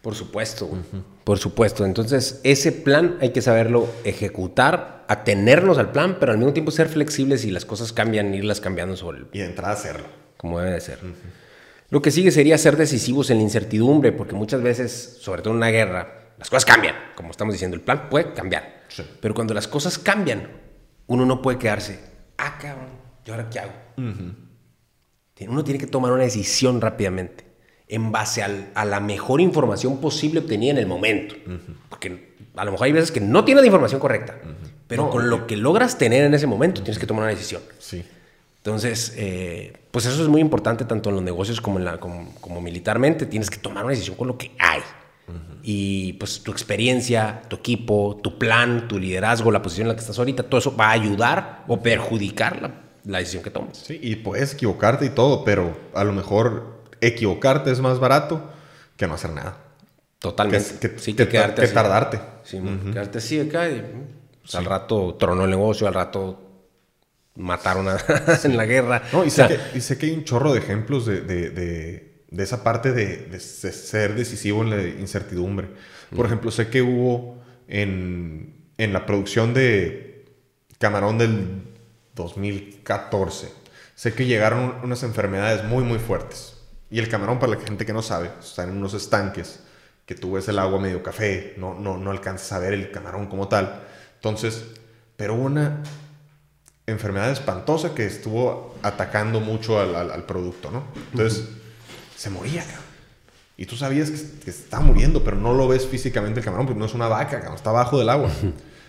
[0.00, 0.68] Por supuesto,
[1.22, 1.84] por supuesto.
[1.84, 6.88] Entonces, ese plan hay que saberlo ejecutar, atenernos al plan, pero al mismo tiempo ser
[6.88, 9.26] flexibles y las cosas cambian, irlas cambiando sobre el...
[9.32, 10.08] Y entrar a hacerlo.
[10.38, 10.98] Como debe de ser.
[11.88, 15.58] Lo que sigue sería ser decisivos en la incertidumbre, porque muchas veces, sobre todo en
[15.58, 16.96] una guerra, las cosas cambian.
[17.14, 18.81] Como estamos diciendo, el plan puede cambiar.
[19.20, 20.48] Pero cuando las cosas cambian,
[21.06, 22.00] uno no puede quedarse,
[22.38, 22.88] ah, cabrón,
[23.26, 23.72] ¿y ahora qué hago?
[25.48, 27.44] Uno tiene que tomar una decisión rápidamente
[27.88, 31.34] en base a la mejor información posible obtenida en el momento.
[31.88, 34.38] Porque a lo mejor hay veces que no tienes la información correcta,
[34.86, 37.62] pero con lo que logras tener en ese momento tienes que tomar una decisión.
[37.78, 38.04] Sí.
[38.58, 42.60] Entonces, eh, pues eso es muy importante tanto en los negocios como, en la, como
[42.60, 43.26] militarmente.
[43.26, 44.80] Tienes que tomar una decisión con lo que hay.
[45.62, 50.00] Y pues tu experiencia, tu equipo, tu plan, tu liderazgo, la posición en la que
[50.00, 53.78] estás ahorita, todo eso va a ayudar o perjudicar la, decisión que tomas.
[53.78, 58.50] Sí, y puedes equivocarte y todo, pero a lo mejor equivocarte es más barato
[58.96, 59.58] que no hacer nada.
[60.18, 60.90] Totalmente.
[60.90, 62.20] Que, sí, que, quedarte tardarte.
[62.42, 62.60] Sí,
[62.92, 63.84] quedarte así acá y
[64.40, 66.40] pues, al rato tronó el negocio, al rato
[67.36, 67.86] mataron
[68.44, 69.02] en la guerra.
[69.12, 72.62] No, y sé, que, y sé, que, hay un chorro de ejemplos de de esa
[72.62, 75.68] parte de, ser decisivo en la incertidumbre.
[76.14, 80.24] Por ejemplo, sé que hubo en, la producción de
[80.78, 81.62] Camarón del
[82.14, 83.52] 2014,
[83.94, 86.56] sé que llegaron unas enfermedades muy, muy fuertes.
[86.90, 89.60] Y el camarón, para la gente que no sabe, está en unos estanques
[90.04, 93.26] que tú ves el agua medio café, no, no, no alcanzas a ver el camarón
[93.26, 93.82] como tal.
[94.16, 94.64] Entonces,
[95.16, 95.82] pero hubo una
[96.86, 100.84] enfermedad espantosa que estuvo atacando mucho al, producto, ¿no?
[101.12, 101.48] Entonces
[102.22, 102.84] se moría, cabrón.
[103.56, 106.86] Y tú sabías que, estaba muriendo, pero no lo ves físicamente el camarón, porque no
[106.86, 108.30] es una vaca, cabrón, está abajo del agua.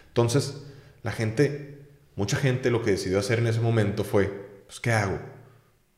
[0.09, 0.61] Entonces,
[1.01, 1.79] la gente,
[2.15, 4.27] mucha gente lo que decidió hacer en ese momento fue,
[4.67, 5.17] pues, ¿qué hago?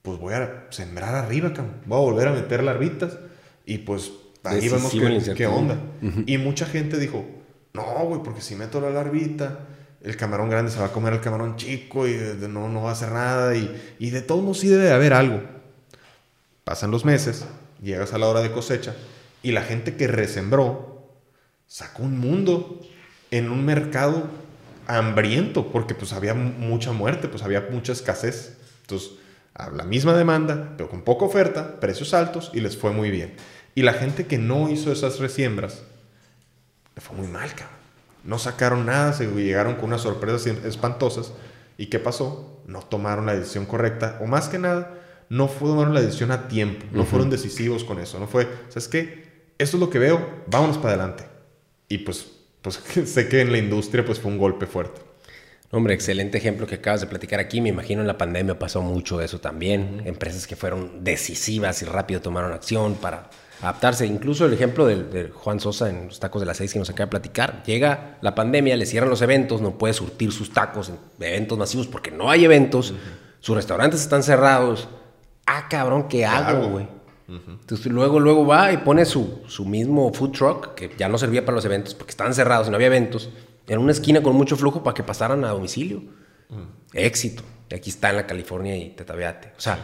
[0.01, 1.81] Pues voy a sembrar arriba, cabrón.
[1.85, 3.17] Voy a volver a meter larvitas
[3.65, 4.13] y pues
[4.45, 4.93] ahí vemos
[5.35, 5.77] qué, onda.
[6.25, 7.25] Y mucha gente dijo,
[7.73, 9.59] no, güey, porque si meto la larvita,
[10.01, 12.15] el camarón grande se va a comer al camarón chico y
[12.47, 13.57] no, no va a hacer nada.
[13.57, 15.54] Y, y de todos modos sí debe haber algo.
[16.65, 17.45] Pasan los meses,
[17.79, 18.95] llegas a la hora de cosecha
[19.43, 21.13] y la gente que resembró
[21.67, 22.81] sacó un mundo
[23.29, 24.23] en un mercado
[24.87, 28.57] hambriento porque pues había mucha muerte, pues había mucha escasez.
[28.81, 29.11] Entonces,
[29.53, 33.35] a la misma demanda, pero con poca oferta, precios altos y les fue muy bien.
[33.75, 35.83] Y la gente que no hizo esas resiembras,
[36.95, 37.77] le fue muy mal, cabrón.
[38.23, 41.31] No sacaron nada, se llegaron con unas sorpresas espantosas.
[41.77, 42.63] ¿Y qué pasó?
[42.65, 46.85] No tomaron la decisión correcta, o más que nada, no fueron la decisión a tiempo,
[46.91, 49.25] no fueron decisivos con eso, no fue, ¿sabes qué?
[49.57, 51.25] Esto es lo que veo, vámonos para adelante.
[51.87, 52.25] Y pues,
[52.61, 55.01] pues sé que en la industria pues fue un golpe fuerte.
[55.71, 57.59] Hombre, excelente ejemplo que acabas de platicar aquí.
[57.59, 60.03] Me imagino en la pandemia pasó mucho eso también.
[60.05, 63.29] Empresas que fueron decisivas y rápido tomaron acción para
[63.61, 64.05] adaptarse.
[64.05, 67.07] Incluso el ejemplo de, Juan Sosa en los tacos de las seis que nos acaba
[67.07, 67.63] de platicar.
[67.65, 71.87] Llega la pandemia, le cierran los eventos, no puede surtir sus tacos en eventos masivos
[71.87, 72.93] porque no hay eventos.
[73.39, 74.87] Sus restaurantes están cerrados
[75.45, 76.87] ah, cabrón, ¿qué, hago, güey?
[77.27, 81.43] Entonces luego, luego va y pone su, su mismo food truck, que ya no servía
[81.43, 83.29] para los eventos porque estaban cerrados y no había eventos,
[83.67, 86.03] en una esquina con mucho flujo para que pasaran a domicilio.
[86.93, 87.43] Éxito.
[87.69, 89.53] Y aquí está en la California y Tetabeate.
[89.57, 89.79] O sea,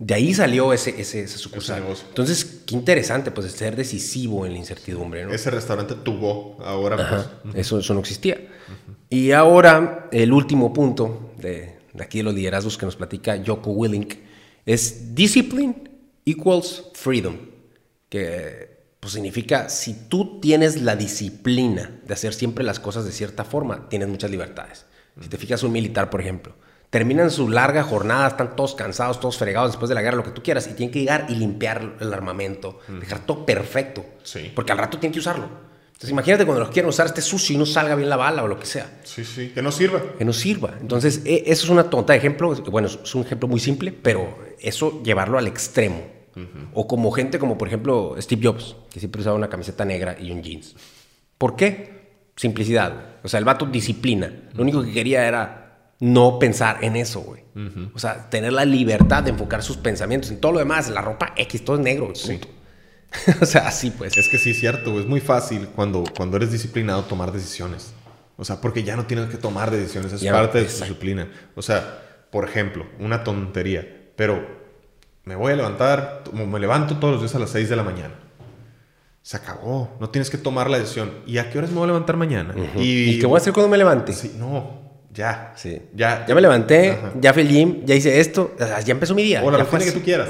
[0.00, 1.84] de ahí salió ese, ese, ese sucursal.
[2.08, 5.32] Entonces, qué interesante, pues, ser decisivo en la incertidumbre, ¿no?
[5.32, 7.54] Ese restaurante tuvo, ahora pues.
[7.54, 8.38] eso, eso no existía.
[9.08, 13.70] Y ahora, el último punto de, de, aquí de los liderazgos que nos platica Joko
[13.70, 14.14] Willink
[14.66, 15.90] es discipline
[16.24, 17.36] equals freedom,
[18.08, 23.44] que pues significa si tú tienes la disciplina de hacer siempre las cosas de cierta
[23.44, 24.84] forma, tienes muchas libertades.
[25.20, 26.54] Si te fijas un militar, por ejemplo,
[26.90, 30.30] terminan su larga jornada, están todos cansados, todos fregados después de la guerra, lo que
[30.32, 34.04] tú quieras, y tienen que llegar y limpiar el armamento, dejar todo perfecto,
[34.54, 35.69] porque al rato tienen que usarlo.
[36.00, 38.48] Entonces imagínate cuando los quieren usar este sucio y no salga bien la bala o
[38.48, 39.00] lo que sea.
[39.04, 40.02] Sí, sí, que no sirva.
[40.16, 40.78] Que no sirva.
[40.80, 42.54] Entonces e, eso es una tonta de ejemplo.
[42.70, 46.02] Bueno, es un ejemplo muy simple, pero eso llevarlo al extremo.
[46.72, 50.30] O como gente como por ejemplo Steve Jobs, que siempre usaba una camiseta negra y
[50.30, 50.74] un jeans.
[51.36, 52.30] ¿Por qué?
[52.34, 53.18] Simplicidad.
[53.22, 54.48] O sea, el vato disciplina.
[54.54, 57.42] Lo único que quería era no pensar en eso, güey.
[57.92, 61.34] O sea, tener la libertad de enfocar sus pensamientos en todo lo demás, la ropa
[61.36, 62.48] X, todo es negro, punto.
[63.40, 64.16] o sea, así pues.
[64.16, 67.92] Es que sí, es cierto, es muy fácil cuando, cuando eres disciplinado tomar decisiones.
[68.36, 71.30] O sea, porque ya no tienes que tomar decisiones, es parte de tu disciplina.
[71.54, 73.86] O sea, por ejemplo, una tontería,
[74.16, 74.60] pero
[75.24, 78.14] me voy a levantar, me levanto todos los días a las 6 de la mañana.
[79.22, 81.10] Se acabó, no tienes que tomar la decisión.
[81.26, 82.54] ¿Y a qué horas me voy a levantar mañana?
[82.76, 84.14] ¿Y, qué voy a hacer cuando me levante?
[84.14, 85.52] Sí, no, ya.
[85.56, 85.82] Sí.
[85.94, 89.42] Ya, ya me levanté, ya fui al gym, ya hice esto, ya empezó mi día.
[89.44, 90.28] O la rutina que tú quieras.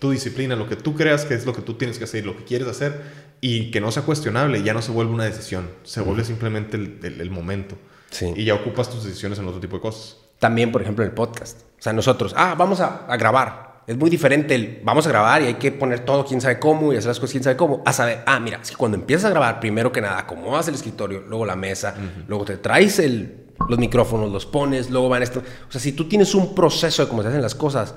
[0.00, 2.36] Tu disciplina, lo que tú creas que es lo que tú tienes que hacer, lo
[2.36, 3.00] que quieres hacer,
[3.40, 7.30] y que no sea cuestionable, ya no se vuelve una decisión, se vuelve simplemente el,
[7.30, 7.76] momento.
[8.10, 8.32] Sí.
[8.36, 10.16] Y ya ocupas tus decisiones en otro tipo de cosas.
[10.38, 11.60] También, por ejemplo, en el podcast.
[11.78, 13.70] O sea, nosotros, ah, vamos a, a grabar.
[13.86, 16.92] Es muy diferente el vamos a grabar y hay que poner todo quién sabe cómo
[16.92, 17.82] y hacer las cosas quién sabe cómo.
[17.86, 21.24] A saber, ah, mira, si cuando empiezas a grabar, primero que nada, acomodas el escritorio,
[21.26, 21.94] luego la mesa,
[22.28, 25.40] luego te traes el, los micrófonos, los pones, luego van esto.
[25.68, 27.94] O sea, si tú tienes un proceso de cómo se hacen las cosas,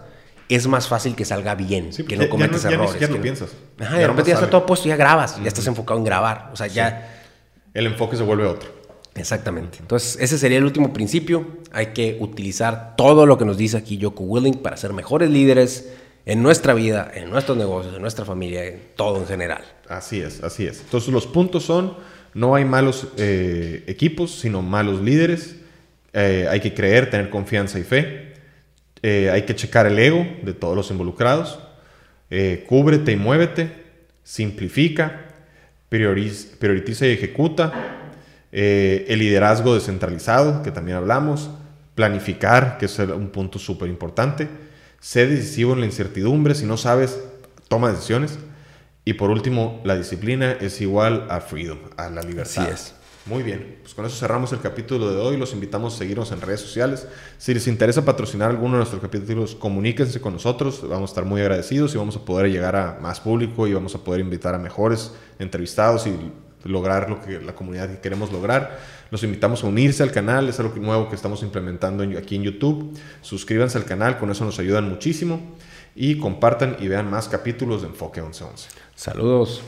[0.50, 3.00] es más fácil que salga bien, que no cometes errores.
[3.00, 3.52] Ya, no, piensas.
[3.80, 6.50] Ajá, de repente ya está todo puesto, ya grabas, ya estás enfocado en grabar.
[6.54, 7.22] O sea, ya.
[7.74, 8.70] El enfoque se vuelve otro.
[9.16, 9.78] Exactamente.
[9.80, 11.60] Entonces, ese sería el último principio.
[11.72, 15.91] Hay que utilizar todo lo que nos dice aquí Yoko Willing para ser mejores líderes
[16.26, 19.64] en nuestra vida, en nuestros negocios, en nuestra familia, en todo en general.
[19.88, 20.82] Así es, así es.
[20.82, 21.96] Entonces, los puntos son:
[22.34, 25.58] no hay malos eh, equipos, sino malos líderes.
[26.14, 28.32] Eh, hay que creer, tener confianza y fe.
[29.04, 31.60] Eh, hay que checar el ego de todos los involucrados.
[32.68, 33.84] cúbrete y muévete.
[34.24, 35.26] Simplifica.
[35.89, 37.99] prioriza y ejecuta
[38.56, 41.49] eh, el liderazgo descentralizado, que también hablamos,
[41.95, 44.47] planificar, que es un punto súper importante,
[44.99, 47.20] ser decisivo en la incertidumbre, si no sabes,
[47.68, 48.38] toma decisiones.
[49.06, 52.66] Y por último, la disciplina es igual a freedom, a la libertad.
[52.66, 52.95] Así es.
[53.26, 55.38] Muy bien, pues con eso cerramos el capítulo de hoy.
[55.38, 57.07] Los invitamos a seguirnos en redes sociales.
[57.38, 60.82] Si les interesa patrocinar alguno de nuestros capítulos, comuníquense con nosotros.
[60.82, 63.95] Vamos a estar muy agradecidos y vamos a poder llegar a más público y vamos
[63.95, 66.13] a poder invitar a mejores entrevistados y
[66.65, 68.80] lograr lo que la comunidad que queremos lograr.
[69.09, 72.97] Los invitamos a unirse al canal, es algo nuevo que estamos implementando aquí en YouTube.
[73.21, 75.55] Suscríbanse al canal, con eso nos ayudan muchísimo.
[75.95, 78.67] Y compartan y vean más capítulos de Enfoque 1111.
[78.95, 79.61] Saludos.